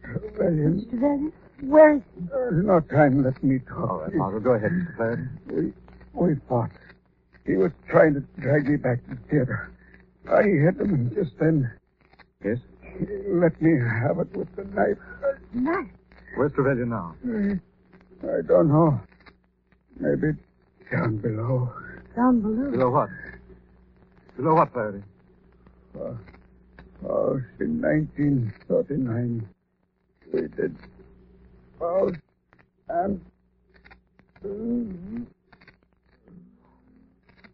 Trevelyan. 0.04 0.80
Mr. 0.80 1.00
Valiant, 1.00 1.34
where 1.62 1.96
is 1.96 2.02
he? 2.14 2.26
There's 2.30 2.64
no 2.64 2.80
time. 2.80 3.24
Let 3.24 3.42
me 3.42 3.58
talk. 3.68 3.90
All 3.90 3.98
right, 4.02 4.14
Margaret. 4.14 4.44
Go 4.44 4.52
ahead, 4.52 4.70
Mr. 4.70 4.96
Flaherty. 4.96 5.22
We, 5.48 5.72
we 6.28 6.34
fought. 6.48 6.70
He 7.46 7.56
was 7.56 7.72
trying 7.88 8.14
to 8.14 8.20
drag 8.40 8.68
me 8.68 8.76
back 8.76 9.02
to 9.08 9.14
the 9.14 9.20
theater. 9.30 9.72
I 10.30 10.42
hit 10.42 10.76
him, 10.78 10.92
and 10.94 11.14
just 11.14 11.32
then 11.40 11.72
Yes? 12.44 12.58
he 12.82 13.06
let 13.32 13.60
me 13.60 13.72
have 13.80 14.18
it 14.20 14.36
with 14.36 14.54
the 14.54 14.64
knife. 14.64 14.98
Knife. 15.54 15.86
Where's 16.36 16.52
Trevelyan 16.52 16.90
now? 16.90 17.14
Uh, 17.24 17.54
I, 18.22 18.26
I 18.26 18.42
don't 18.46 18.68
know. 18.68 19.00
Maybe 19.98 20.38
down 20.90 21.18
below. 21.18 21.72
Down 22.16 22.40
below. 22.40 22.70
Below 22.70 22.90
what? 22.90 23.08
Below 24.36 24.54
what, 24.54 24.72
Flaherty? 24.72 25.02
Uh, 25.94 26.14
oh, 27.08 27.40
in 27.60 27.80
1939, 27.82 29.48
we 30.32 30.40
did 30.40 30.76
Faust 31.78 32.16
and 32.88 33.20
mm, 34.44 35.26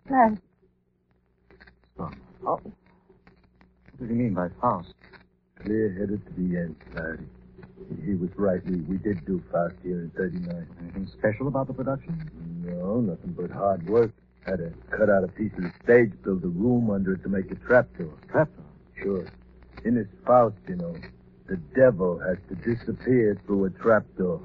Right. 0.08 0.38
Stop. 1.94 2.14
Oh. 2.46 2.50
What 2.50 2.62
does 3.98 4.08
he 4.08 4.14
mean 4.14 4.34
by 4.34 4.48
Faust? 4.60 4.92
Clear 5.62 5.96
headed 5.98 6.26
to 6.26 6.32
the 6.34 6.58
end, 6.58 6.76
Flaherty. 6.92 7.24
He, 8.04 8.14
was 8.14 8.30
right. 8.36 8.64
We, 8.64 8.76
we 8.82 8.96
did 8.96 9.24
do 9.24 9.42
Faust 9.52 9.74
here 9.82 10.00
in 10.00 10.10
39. 10.16 10.66
Anything 10.80 11.08
special 11.18 11.48
about 11.48 11.66
the 11.66 11.74
production? 11.74 12.30
No, 12.64 13.00
nothing 13.00 13.32
but 13.32 13.50
hard 13.50 13.86
work. 13.88 14.12
Had 14.46 14.58
to 14.58 14.72
cut 14.90 15.08
out 15.08 15.24
a 15.24 15.28
piece 15.28 15.52
of 15.56 15.64
the 15.64 15.72
stage, 15.82 16.12
build 16.22 16.44
a 16.44 16.48
room 16.48 16.90
under 16.90 17.14
it 17.14 17.22
to 17.22 17.28
make 17.28 17.50
a 17.50 17.54
trapdoor. 17.54 18.12
Trapdoor. 18.30 18.64
Sure. 19.02 19.26
In 19.84 19.96
his 19.96 20.06
Faust, 20.26 20.56
you 20.68 20.76
know, 20.76 20.94
the 21.46 21.56
devil 21.74 22.18
has 22.18 22.38
to 22.48 22.54
disappear 22.54 23.38
through 23.46 23.66
a 23.66 23.70
trapdoor. 23.70 24.40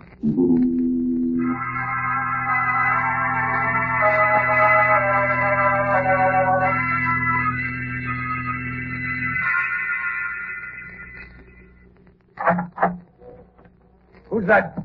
That? 14.49 14.81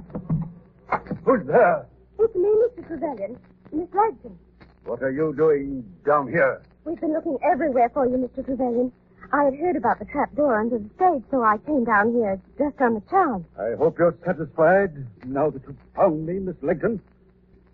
Who's 1.24 1.46
there? 1.46 1.86
It's 2.18 2.34
me, 2.36 2.48
Mr. 2.48 2.86
Trevelyan. 2.86 3.38
Miss 3.72 3.88
Ledson. 3.94 4.36
What 4.84 5.02
are 5.02 5.10
you 5.10 5.34
doing 5.34 5.82
down 6.06 6.28
here? 6.28 6.62
We've 6.84 7.00
been 7.00 7.14
looking 7.14 7.38
everywhere 7.42 7.90
for 7.92 8.06
you, 8.06 8.16
Mr. 8.18 8.44
Trevelyan. 8.44 8.92
I 9.32 9.44
had 9.44 9.54
heard 9.54 9.76
about 9.76 9.98
the 9.98 10.04
trap 10.04 10.34
door 10.36 10.60
under 10.60 10.78
the 10.78 10.90
stage, 10.96 11.22
so 11.30 11.42
I 11.42 11.56
came 11.64 11.84
down 11.84 12.12
here 12.12 12.38
just 12.58 12.78
on 12.80 12.94
the 12.94 13.02
chance. 13.10 13.44
I 13.58 13.74
hope 13.78 13.98
you're 13.98 14.14
satisfied 14.24 14.92
now 15.24 15.48
that 15.48 15.62
you've 15.66 15.76
found 15.96 16.26
me, 16.26 16.34
Miss 16.40 16.56
Lincoln. 16.60 17.00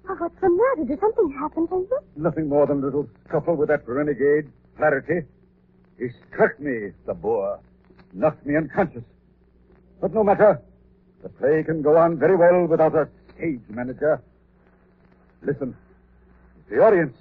Oh, 0.09 0.15
what's 0.15 0.41
the 0.41 0.49
matter? 0.49 0.89
Did 0.89 1.01
something 1.01 1.37
happen 1.41 1.67
to 1.69 1.75
you? 1.91 1.99
Nothing 2.15 2.49
more 2.49 2.69
than 2.69 2.79
a 2.79 2.87
little 2.87 3.09
scuffle 3.29 3.57
with 3.57 3.69
that 3.69 3.87
renegade, 3.87 4.49
Flaherty. 4.77 5.27
He 5.99 6.07
struck 6.29 6.59
me, 6.61 6.93
the 7.07 7.15
boar. 7.15 7.59
Knocked 8.13 8.47
me 8.47 8.57
unconscious. 8.57 9.03
But 10.01 10.15
no 10.15 10.23
matter. 10.23 10.63
The 11.23 11.29
play 11.29 11.63
can 11.63 11.83
go 11.83 11.97
on 11.97 12.19
very 12.19 12.37
well 12.37 12.67
without 12.67 12.95
a 12.95 13.09
stage 13.35 13.61
manager. 13.69 14.23
Listen. 15.43 15.77
The 16.71 16.83
audience. 16.83 17.17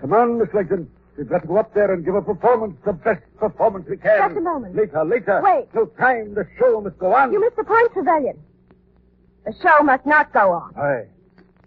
Come 0.00 0.12
on, 0.12 0.38
Miss 0.38 0.48
Lincoln. 0.52 0.90
We've 1.16 1.28
got 1.28 1.42
to 1.42 1.48
go 1.48 1.56
up 1.56 1.72
there 1.72 1.92
and 1.92 2.04
give 2.04 2.14
a 2.14 2.22
performance, 2.22 2.76
the 2.84 2.92
best 2.92 3.22
performance 3.38 3.86
we 3.88 3.96
can. 3.96 4.28
Just 4.28 4.36
a 4.36 4.40
moment. 4.40 4.76
Later, 4.76 5.04
later. 5.04 5.40
Wait. 5.42 5.66
No 5.74 5.86
time. 5.86 6.34
The 6.34 6.46
show 6.58 6.80
must 6.80 6.98
go 6.98 7.14
on. 7.14 7.32
You 7.32 7.40
missed 7.40 7.56
the 7.56 7.64
point, 7.64 7.92
Trevelyan. 7.92 8.38
The 9.46 9.54
show 9.62 9.82
must 9.82 10.04
not 10.04 10.32
go 10.32 10.52
on. 10.52 10.74
Aye. 10.76 11.06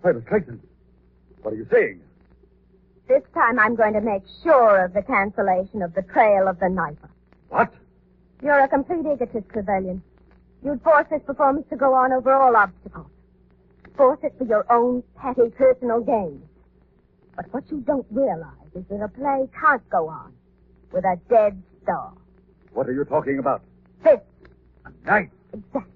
Why, 0.02 0.12
Miss 0.12 0.24
Lincoln. 0.32 0.62
What 1.42 1.54
are 1.54 1.58
you 1.58 1.68
saying? 1.72 2.02
This 3.08 3.24
time 3.34 3.58
I'm 3.58 3.76
going 3.76 3.94
to 3.94 4.02
make 4.02 4.22
sure 4.44 4.86
of 4.86 4.94
the 4.94 5.02
cancellation 5.02 5.82
of 5.82 5.96
the 5.96 6.04
Trail 6.04 6.48
of 6.48 6.60
the 6.60 6.68
Knifer. 6.68 7.10
What? 7.50 7.74
You're 8.44 8.60
a 8.60 8.68
complete 8.68 9.06
egotist, 9.06 9.50
Trevelyan. 9.50 10.04
You'd 10.64 10.82
force 10.84 11.06
this 11.10 11.22
performance 11.26 11.66
to 11.70 11.76
go 11.78 11.94
on 11.94 12.12
over 12.12 12.34
all 12.34 12.56
obstacles. 12.56 13.08
Force 13.96 14.20
it 14.24 14.34
for 14.38 14.46
your 14.46 14.66
own 14.72 15.04
petty 15.18 15.50
personal 15.58 16.02
gain. 16.02 16.42
But 17.36 17.46
what 17.54 17.64
you 17.72 17.80
don't 17.82 18.06
realize 18.12 18.54
is 18.76 18.84
that 18.90 19.02
a 19.02 19.08
play 19.08 19.48
can't 19.60 19.88
go 19.90 20.08
on 20.10 20.34
with 20.92 21.06
a 21.06 21.18
dead 21.30 21.62
star. 21.84 22.12
What 22.74 22.88
are 22.88 22.94
you 22.94 23.06
talking 23.06 23.40
about? 23.40 23.62
This, 24.04 24.20
A 24.86 24.92
knife? 25.06 25.30
exactly. 25.54 25.92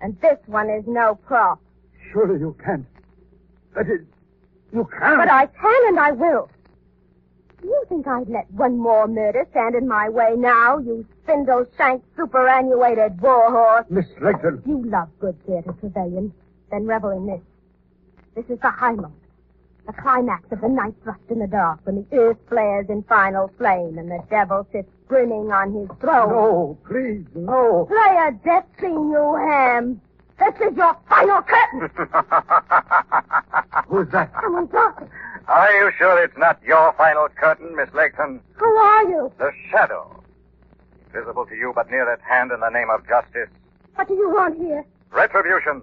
And 0.00 0.18
this 0.20 0.38
one 0.46 0.70
is 0.70 0.84
no 0.86 1.14
prop. 1.14 1.60
Surely 2.12 2.40
you 2.40 2.56
can't. 2.64 2.86
That 3.74 3.86
is, 3.86 4.00
you 4.72 4.88
can't. 4.98 5.18
But 5.18 5.30
I 5.30 5.46
can 5.46 5.88
and 5.88 6.00
I 6.00 6.12
will. 6.12 6.48
You 7.62 7.84
think 7.88 8.06
I'd 8.06 8.28
let 8.28 8.50
one 8.52 8.78
more 8.78 9.06
murder 9.06 9.46
stand 9.50 9.74
in 9.74 9.86
my 9.86 10.08
way 10.08 10.34
now, 10.36 10.78
you 10.78 11.06
spindle 11.22 11.66
shanked 11.76 12.06
superannuated 12.16 13.20
warhorse? 13.20 13.86
Miss 13.90 14.06
Lincoln. 14.20 14.62
You 14.66 14.82
love 14.84 15.08
good 15.20 15.36
theater, 15.46 15.72
Trevelyan. 15.80 16.32
Then 16.70 16.86
revel 16.86 17.10
in 17.10 17.26
this. 17.26 17.40
This 18.34 18.44
is 18.48 18.60
the 18.60 18.70
high 18.70 18.92
moment. 18.92 19.14
The 19.86 19.92
climax 19.94 20.50
of 20.52 20.60
the 20.60 20.68
night 20.68 20.94
thrust 21.02 21.20
in 21.30 21.40
the 21.40 21.46
dark 21.48 21.80
when 21.84 21.96
the 21.96 22.16
earth 22.16 22.36
flares 22.48 22.86
in 22.88 23.02
final 23.04 23.50
flame 23.58 23.98
and 23.98 24.10
the 24.10 24.22
devil 24.30 24.66
sits 24.70 24.88
grinning 25.08 25.50
on 25.50 25.72
his 25.72 25.88
throne. 26.00 26.28
No, 26.30 26.78
please, 26.86 27.24
no. 27.34 27.86
Play 27.88 28.16
a 28.28 28.32
death 28.44 28.66
scene, 28.80 29.10
you 29.10 29.34
ham. 29.36 30.00
This 30.38 30.54
is 30.70 30.76
your 30.76 30.96
final 31.08 31.42
curtain. 31.42 31.90
Who's 33.88 34.08
that? 34.12 34.32
Someone 34.40 34.68
talking. 34.68 35.08
Are 35.50 35.72
you 35.72 35.90
sure 35.98 36.22
it's 36.22 36.36
not 36.38 36.62
your 36.62 36.92
final 36.92 37.26
curtain, 37.28 37.74
Miss 37.74 37.92
Layton? 37.92 38.40
Who 38.54 38.66
are 38.66 39.02
you? 39.02 39.32
The 39.36 39.50
shadow. 39.68 40.22
Visible 41.12 41.44
to 41.46 41.56
you 41.56 41.72
but 41.74 41.90
near 41.90 42.08
at 42.08 42.20
hand 42.20 42.52
in 42.52 42.60
the 42.60 42.70
name 42.70 42.88
of 42.88 43.04
justice. 43.08 43.48
What 43.96 44.06
do 44.06 44.14
you 44.14 44.30
want 44.30 44.58
here? 44.58 44.86
Retribution. 45.10 45.82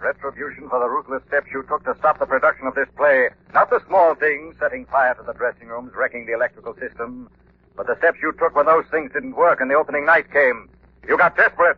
Retribution 0.00 0.68
for 0.68 0.80
the 0.80 0.88
ruthless 0.88 1.22
steps 1.28 1.46
you 1.52 1.62
took 1.68 1.84
to 1.84 1.94
stop 2.00 2.18
the 2.18 2.26
production 2.26 2.66
of 2.66 2.74
this 2.74 2.88
play. 2.96 3.28
Not 3.52 3.70
the 3.70 3.80
small 3.86 4.16
things, 4.16 4.56
setting 4.58 4.86
fire 4.86 5.14
to 5.14 5.22
the 5.22 5.34
dressing 5.34 5.68
rooms, 5.68 5.92
wrecking 5.94 6.26
the 6.26 6.32
electrical 6.32 6.74
system, 6.74 7.30
but 7.76 7.86
the 7.86 7.96
steps 7.98 8.18
you 8.20 8.32
took 8.32 8.56
when 8.56 8.66
those 8.66 8.86
things 8.90 9.12
didn't 9.12 9.36
work 9.36 9.60
and 9.60 9.70
the 9.70 9.74
opening 9.74 10.04
night 10.04 10.32
came. 10.32 10.68
You 11.06 11.16
got 11.16 11.36
desperate. 11.36 11.76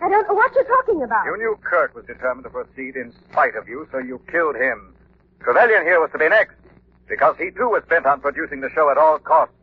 I 0.00 0.08
don't 0.08 0.26
know 0.26 0.34
what 0.34 0.52
you're 0.56 0.64
talking 0.64 1.04
about. 1.04 1.24
You 1.24 1.36
knew 1.36 1.56
Kirk 1.62 1.94
was 1.94 2.04
determined 2.06 2.42
to 2.42 2.50
proceed 2.50 2.96
in 2.96 3.12
spite 3.30 3.54
of 3.54 3.68
you, 3.68 3.86
so 3.92 3.98
you 3.98 4.20
killed 4.26 4.56
him. 4.56 4.92
Trevelyan 5.42 5.82
here 5.84 6.00
was 6.00 6.10
to 6.12 6.18
be 6.18 6.28
next, 6.28 6.54
because 7.08 7.36
he 7.38 7.50
too 7.50 7.68
was 7.68 7.82
bent 7.88 8.06
on 8.06 8.20
producing 8.20 8.60
the 8.60 8.70
show 8.70 8.90
at 8.90 8.98
all 8.98 9.18
costs. 9.18 9.54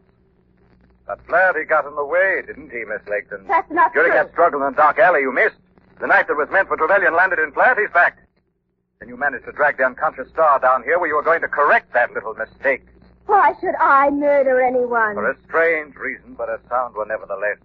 But 1.08 1.20
Flaherty 1.26 1.64
got 1.66 1.86
in 1.88 1.96
the 1.96 2.06
way, 2.06 2.44
didn't 2.46 2.70
he, 2.70 2.84
Miss 2.86 3.02
Laketon? 3.08 3.48
That's 3.48 3.72
not 3.72 3.94
During 3.94 4.12
true. 4.12 4.20
that 4.20 4.32
struggle 4.32 4.62
in 4.64 4.74
the 4.74 4.78
dark 4.78 5.00
alley 5.00 5.22
you 5.22 5.32
missed, 5.32 5.56
the 6.00 6.08
knife 6.08 6.28
that 6.28 6.38
was 6.38 6.50
meant 6.52 6.68
for 6.68 6.78
Trevelyan 6.78 7.16
landed 7.16 7.40
in 7.40 7.52
Flaherty's 7.52 7.90
back. 7.94 8.18
Then 9.00 9.10
you 9.10 9.18
managed 9.18 9.46
to 9.46 9.52
drag 9.52 9.78
the 9.78 9.86
unconscious 9.86 10.30
star 10.30 10.60
down 10.60 10.84
here 10.84 11.00
where 11.00 11.08
you 11.08 11.16
were 11.16 11.24
going 11.24 11.42
to 11.42 11.48
correct 11.48 11.94
that 11.94 12.12
little 12.14 12.34
mistake. 12.36 12.86
Why 13.26 13.54
should 13.62 13.76
I 13.80 14.10
murder 14.10 14.62
anyone? 14.62 15.16
For 15.16 15.30
a 15.32 15.38
strange 15.48 15.96
reason, 15.96 16.34
but 16.38 16.50
a 16.50 16.60
sound 16.70 16.96
one 16.96 17.08
nevertheless. 17.08 17.58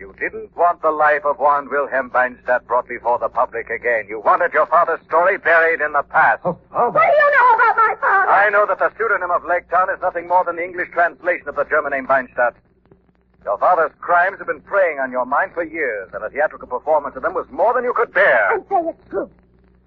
You 0.00 0.14
didn't 0.18 0.56
want 0.56 0.80
the 0.80 0.90
life 0.90 1.26
of 1.26 1.38
one 1.38 1.68
Wilhelm 1.68 2.08
Beinstadt 2.08 2.66
brought 2.66 2.88
before 2.88 3.18
the 3.18 3.28
public 3.28 3.68
again. 3.68 4.06
You 4.08 4.20
wanted 4.20 4.50
your 4.54 4.64
father's 4.64 5.04
story 5.04 5.36
buried 5.36 5.82
in 5.82 5.92
the 5.92 6.02
past. 6.02 6.40
Oh, 6.42 6.56
how 6.72 6.88
What 6.88 7.04
do 7.04 7.12
you 7.12 7.30
know 7.36 7.48
about 7.52 7.76
my 7.76 7.94
father? 8.00 8.32
I 8.32 8.48
know 8.48 8.64
that 8.64 8.78
the 8.78 8.90
pseudonym 8.96 9.30
of 9.30 9.44
Lake 9.44 9.68
Town 9.68 9.90
is 9.90 10.00
nothing 10.00 10.26
more 10.26 10.42
than 10.42 10.56
the 10.56 10.64
English 10.64 10.88
translation 10.94 11.46
of 11.50 11.56
the 11.56 11.64
German 11.64 11.92
name 11.92 12.06
Beinstadt. 12.06 12.54
Your 13.44 13.58
father's 13.58 13.92
crimes 14.00 14.38
have 14.38 14.46
been 14.46 14.62
preying 14.62 15.00
on 15.00 15.12
your 15.12 15.26
mind 15.26 15.52
for 15.52 15.64
years, 15.64 16.08
and 16.14 16.24
a 16.24 16.30
theatrical 16.30 16.68
performance 16.68 17.14
of 17.14 17.20
them 17.20 17.34
was 17.34 17.44
more 17.50 17.74
than 17.74 17.84
you 17.84 17.92
could 17.92 18.14
bear. 18.14 18.54
And 18.56 18.64
say 18.70 18.80
it's 18.88 19.10
true. 19.10 19.28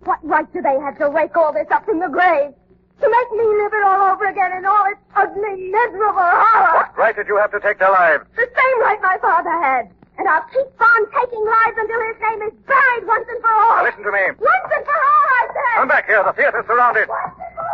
What 0.05 0.19
right 0.21 0.45
do 0.53 0.61
they 0.61 0.77
have 0.77 0.95
to 0.99 1.09
rake 1.09 1.35
all 1.35 1.51
this 1.53 1.65
up 1.71 1.85
from 1.85 1.99
the 1.99 2.07
grave? 2.09 2.53
To 3.01 3.09
make 3.09 3.31
me 3.33 3.45
live 3.49 3.73
it 3.73 3.83
all 3.83 4.13
over 4.13 4.25
again 4.29 4.53
in 4.61 4.63
all 4.63 4.85
its 4.93 5.01
ugly, 5.15 5.73
miserable 5.73 6.21
horror? 6.21 6.85
What 6.85 6.97
right 6.97 7.15
did 7.15 7.27
you 7.27 7.37
have 7.37 7.49
to 7.51 7.59
take 7.59 7.79
their 7.79 7.89
lives? 7.89 8.25
The 8.35 8.45
same 8.45 8.81
right 8.81 9.01
my 9.01 9.17
father 9.19 9.49
had. 9.49 9.89
And 10.23 10.31
I'll 10.31 10.47
keep 10.53 10.71
on 10.79 11.01
taking 11.11 11.43
lives 11.43 11.75
until 11.75 11.99
his 12.07 12.15
name 12.23 12.47
is 12.47 12.53
buried 12.63 13.05
once 13.05 13.27
and 13.27 13.41
for 13.41 13.51
all. 13.51 13.75
Now 13.75 13.83
listen 13.83 14.03
to 14.03 14.11
me. 14.13 14.23
Once 14.39 14.71
and 14.71 14.85
for 14.85 14.95
all, 14.95 15.27
I 15.35 15.47
said. 15.51 15.79
Come 15.79 15.87
back 15.89 16.05
here. 16.05 16.23
The 16.23 16.31
theater's 16.31 16.65
surrounded. 16.65 17.09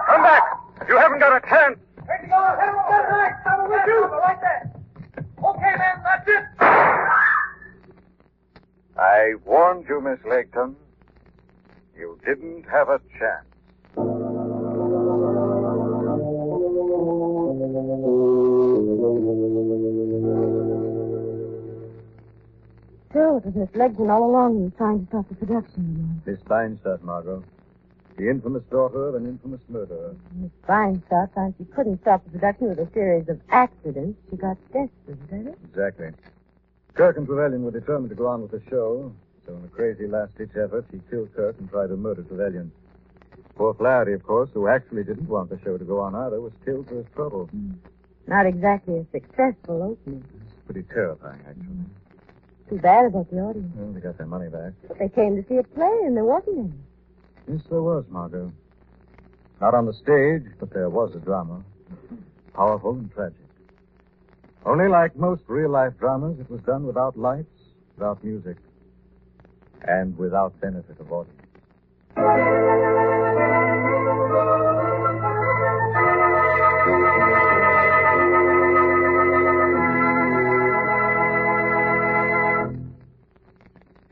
Come 0.08 0.24
back. 0.24 0.42
You 0.88 0.98
haven't 0.98 1.20
got 1.20 1.38
a 1.38 1.48
chance. 1.48 1.78
Okay, 5.46 5.74
man, 5.78 6.02
that's 6.04 6.28
it. 6.28 6.44
I 8.98 9.36
warned 9.46 9.86
you, 9.88 10.02
Miss 10.02 10.18
Laketon. 10.26 10.74
You 11.96 12.18
didn't 12.26 12.64
have 12.64 12.90
a 12.90 13.00
chance. 13.20 13.46
Sure, 23.12 23.38
it 23.38 23.46
was 23.46 23.56
Miss 23.56 23.70
Legton 23.76 24.10
all 24.10 24.30
along 24.30 24.54
who 24.54 24.64
was 24.66 24.74
trying 24.78 25.00
to 25.02 25.08
stop 25.08 25.28
the 25.30 25.36
production. 25.36 26.22
Miss 26.26 26.40
Feinstadt, 26.42 27.02
Margot. 27.02 27.44
The 28.18 28.30
infamous 28.30 28.64
daughter 28.70 29.08
of 29.08 29.16
an 29.16 29.26
infamous 29.26 29.62
murderer. 29.68 30.16
Miss 30.36 30.52
Feinstadt 30.68 31.34
found 31.34 31.56
she 31.58 31.66
couldn't 31.66 32.02
stop 32.02 32.24
the 32.26 32.32
production 32.32 32.70
with 32.70 32.80
a 32.80 32.88
series 32.94 33.28
of 33.28 33.40
accidents. 33.50 34.20
She 34.30 34.36
got 34.36 34.58
desperate, 34.66 34.92
is 35.08 35.18
that 35.32 35.48
it? 35.48 35.58
Exactly. 35.64 36.10
Kirk 36.94 37.18
and 37.18 37.26
Trevelyan 37.26 37.64
were 37.64 37.72
determined 37.72 38.10
to 38.10 38.16
go 38.16 38.28
on 38.28 38.42
with 38.42 38.52
the 38.52 38.62
show, 38.70 39.12
so 39.48 39.56
in 39.56 39.64
a 39.64 39.68
crazy 39.70 40.06
last-ditch 40.06 40.52
effort, 40.52 40.86
she 40.92 41.00
killed 41.10 41.34
Kirk 41.34 41.56
and 41.60 41.70
tried 41.70 41.88
to 41.88 41.98
murder 41.98 42.22
Trevelyan. 42.24 42.72
Poor 43.56 43.74
Flaherty, 43.74 44.14
of 44.14 44.24
course, 44.24 44.50
who 44.54 44.68
actually 44.68 45.04
didn't 45.04 45.28
want 45.28 45.50
the 45.50 45.60
show 45.64 45.78
to 45.78 45.84
go 45.84 46.00
on 46.00 46.14
either, 46.14 46.40
was 46.40 46.54
killed 46.64 46.88
for 46.88 46.96
his 46.96 47.08
trouble. 47.16 47.46
Hmm. 47.48 47.72
Not 48.28 48.46
exactly 48.46 48.98
a 49.00 49.06
successful 49.12 49.82
opening. 49.82 50.24
It's 50.46 50.54
pretty 50.66 50.84
terrifying, 50.94 51.40
actually. 51.48 51.86
Too 52.70 52.78
bad 52.78 53.06
about 53.06 53.32
the 53.32 53.40
audience. 53.40 53.72
Well, 53.76 53.92
they 53.94 54.00
got 54.00 54.18
their 54.18 54.28
money 54.28 54.48
back. 54.48 54.74
But 54.88 55.00
they 55.00 55.10
came 55.10 55.42
to 55.42 55.48
see 55.50 55.58
a 55.58 55.64
play, 55.64 56.02
and 56.06 56.16
there 56.16 56.24
wasn't 56.24 56.60
any. 56.60 56.72
Yes, 57.58 57.66
there 57.70 57.82
was, 57.82 58.06
Margot. 58.10 58.52
Not 59.60 59.74
on 59.74 59.88
the 59.88 59.94
stage, 59.94 60.44
but 60.60 60.72
there 60.72 60.90
was 60.90 61.16
a 61.16 61.20
drama. 61.20 61.64
Powerful 62.54 62.92
and 62.92 63.12
tragic. 63.12 63.38
Only 64.66 64.88
like 64.88 65.16
most 65.16 65.42
real-life 65.48 65.94
dramas, 66.00 66.40
it 66.40 66.50
was 66.50 66.62
done 66.62 66.86
without 66.86 67.18
lights, 67.18 67.48
without 67.98 68.24
music, 68.24 68.58
and 69.82 70.16
without 70.18 70.60
benefit 70.62 71.00
of 71.00 71.12
audience. 71.12 72.79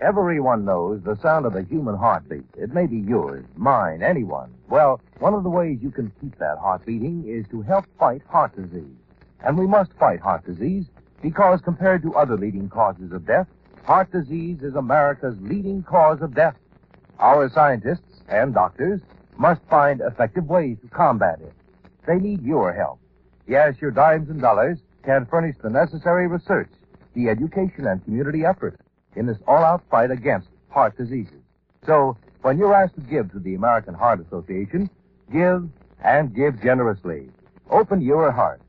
Everyone 0.07 0.63
knows 0.63 1.01
the 1.03 1.17
sound 1.17 1.45
of 1.45 1.51
the 1.51 1.63
human 1.63 1.97
heartbeat. 1.97 2.45
It 2.57 2.73
may 2.73 2.85
be 2.85 2.95
yours, 2.95 3.43
mine, 3.57 4.01
anyone. 4.01 4.53
Well, 4.69 5.01
one 5.19 5.33
of 5.33 5.43
the 5.43 5.49
ways 5.49 5.79
you 5.81 5.91
can 5.91 6.13
keep 6.21 6.37
that 6.37 6.59
heart 6.59 6.85
beating 6.85 7.27
is 7.27 7.45
to 7.51 7.61
help 7.61 7.83
fight 7.99 8.21
heart 8.29 8.55
disease. 8.55 8.95
And 9.41 9.57
we 9.57 9.67
must 9.67 9.91
fight 9.99 10.21
heart 10.21 10.45
disease 10.45 10.85
because 11.21 11.59
compared 11.59 12.03
to 12.03 12.15
other 12.15 12.37
leading 12.37 12.69
causes 12.69 13.11
of 13.11 13.25
death, 13.25 13.47
heart 13.83 14.09
disease 14.09 14.61
is 14.61 14.75
America's 14.75 15.35
leading 15.41 15.83
cause 15.83 16.21
of 16.21 16.33
death. 16.33 16.55
Our 17.19 17.49
scientists 17.49 18.21
and 18.29 18.53
doctors 18.53 19.01
must 19.37 19.59
find 19.69 19.99
effective 19.99 20.45
ways 20.45 20.77
to 20.83 20.87
combat 20.87 21.41
it. 21.41 21.51
They 22.07 22.15
need 22.15 22.43
your 22.43 22.71
help. 22.71 23.01
Yes, 23.45 23.75
your 23.81 23.91
dimes 23.91 24.29
and 24.29 24.39
dollars 24.39 24.77
can 25.03 25.25
furnish 25.25 25.57
the 25.61 25.69
necessary 25.69 26.27
research, 26.27 26.69
the 27.13 27.27
education 27.27 27.87
and 27.87 28.01
community 28.05 28.45
effort 28.45 28.79
in 29.17 29.25
this 29.25 29.37
all-out 29.47 29.83
fight 29.89 30.11
against 30.11 30.47
heart 30.69 30.95
diseases. 30.97 31.41
So, 31.85 32.15
when 32.43 32.57
you're 32.57 32.73
asked 32.73 32.95
to 32.95 33.01
give 33.01 33.31
to 33.31 33.39
the 33.39 33.55
American 33.55 33.93
Heart 33.93 34.25
Association, 34.25 34.89
give 35.31 35.67
and 36.03 36.33
give 36.33 36.61
generously. 36.61 37.29
Open 37.69 37.99
your 37.99 38.31
heart. 38.31 38.61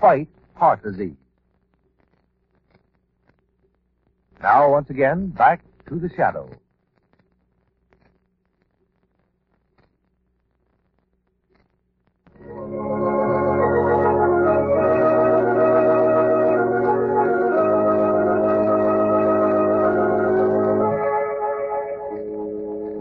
Fight 0.00 0.28
heart 0.54 0.82
disease. 0.82 1.16
Now, 4.42 4.70
once 4.70 4.88
again, 4.88 5.28
back 5.28 5.62
to 5.88 5.96
the 5.96 6.08
shadow. 6.16 6.50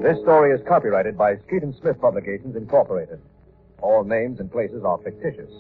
This 0.01 0.17
story 0.21 0.53
is 0.53 0.65
copyrighted 0.65 1.17
by 1.17 1.35
Street 1.39 1.62
and 1.62 1.75
Smith 1.75 1.99
Publications, 1.99 2.55
Incorporated. 2.55 3.19
All 3.81 4.05
names 4.05 4.39
and 4.39 4.49
places 4.49 4.85
are 4.85 4.97
fictitious. 4.99 5.51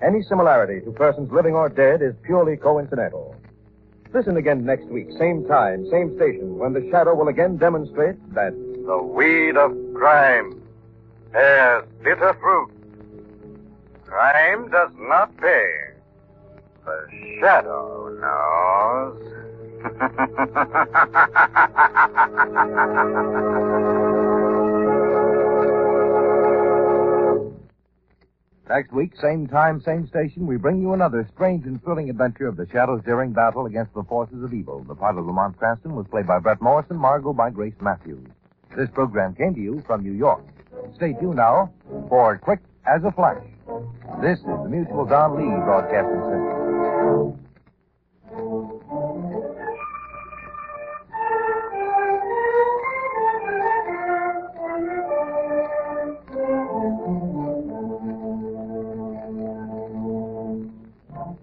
Any 0.00 0.22
similarity 0.22 0.84
to 0.84 0.92
persons 0.92 1.32
living 1.32 1.54
or 1.56 1.68
dead 1.68 2.00
is 2.00 2.14
purely 2.22 2.56
coincidental. 2.56 3.34
Listen 4.12 4.36
again 4.36 4.64
next 4.64 4.84
week, 4.86 5.08
same 5.18 5.44
time, 5.48 5.90
same 5.90 6.14
station, 6.14 6.56
when 6.56 6.72
the 6.72 6.88
shadow 6.92 7.16
will 7.16 7.26
again 7.26 7.56
demonstrate 7.56 8.14
that 8.32 8.52
The 8.86 9.02
weed 9.02 9.56
of 9.56 9.76
crime 9.92 10.62
bears 11.32 11.84
bitter 12.04 12.32
fruit. 12.34 12.70
Crime 14.04 14.70
does 14.70 14.92
not 15.00 15.36
pay. 15.38 15.74
The 16.84 17.08
shadow 17.40 18.08
knows. 18.20 19.43
Next 28.68 28.92
week, 28.92 29.12
same 29.20 29.46
time, 29.46 29.80
same 29.82 30.08
station, 30.08 30.46
we 30.46 30.56
bring 30.56 30.80
you 30.80 30.94
another 30.94 31.28
strange 31.34 31.66
and 31.66 31.82
thrilling 31.84 32.08
adventure 32.08 32.48
of 32.48 32.56
the 32.56 32.66
Shadow's 32.72 33.02
daring 33.04 33.32
battle 33.32 33.66
against 33.66 33.92
the 33.92 34.02
forces 34.04 34.42
of 34.42 34.54
evil. 34.54 34.82
The 34.88 34.94
part 34.94 35.18
of 35.18 35.26
Lamont 35.26 35.58
Cranston 35.58 35.94
was 35.94 36.06
played 36.10 36.26
by 36.26 36.38
Bret 36.38 36.62
Morrison, 36.62 36.96
Margot 36.96 37.34
by 37.34 37.50
Grace 37.50 37.74
Matthews. 37.82 38.26
This 38.74 38.88
program 38.94 39.34
came 39.34 39.54
to 39.54 39.60
you 39.60 39.82
from 39.86 40.02
New 40.02 40.12
York. 40.12 40.44
Stay 40.96 41.12
tuned 41.20 41.36
now 41.36 41.70
for 42.08 42.38
Quick 42.38 42.60
as 42.86 43.04
a 43.04 43.12
Flash. 43.12 43.44
This 44.22 44.38
is 44.38 44.44
the 44.44 44.68
Mutual 44.68 45.04
Don 45.04 45.36
Lee 45.36 45.62
Broadcasting 45.64 46.20
System. 46.22 46.63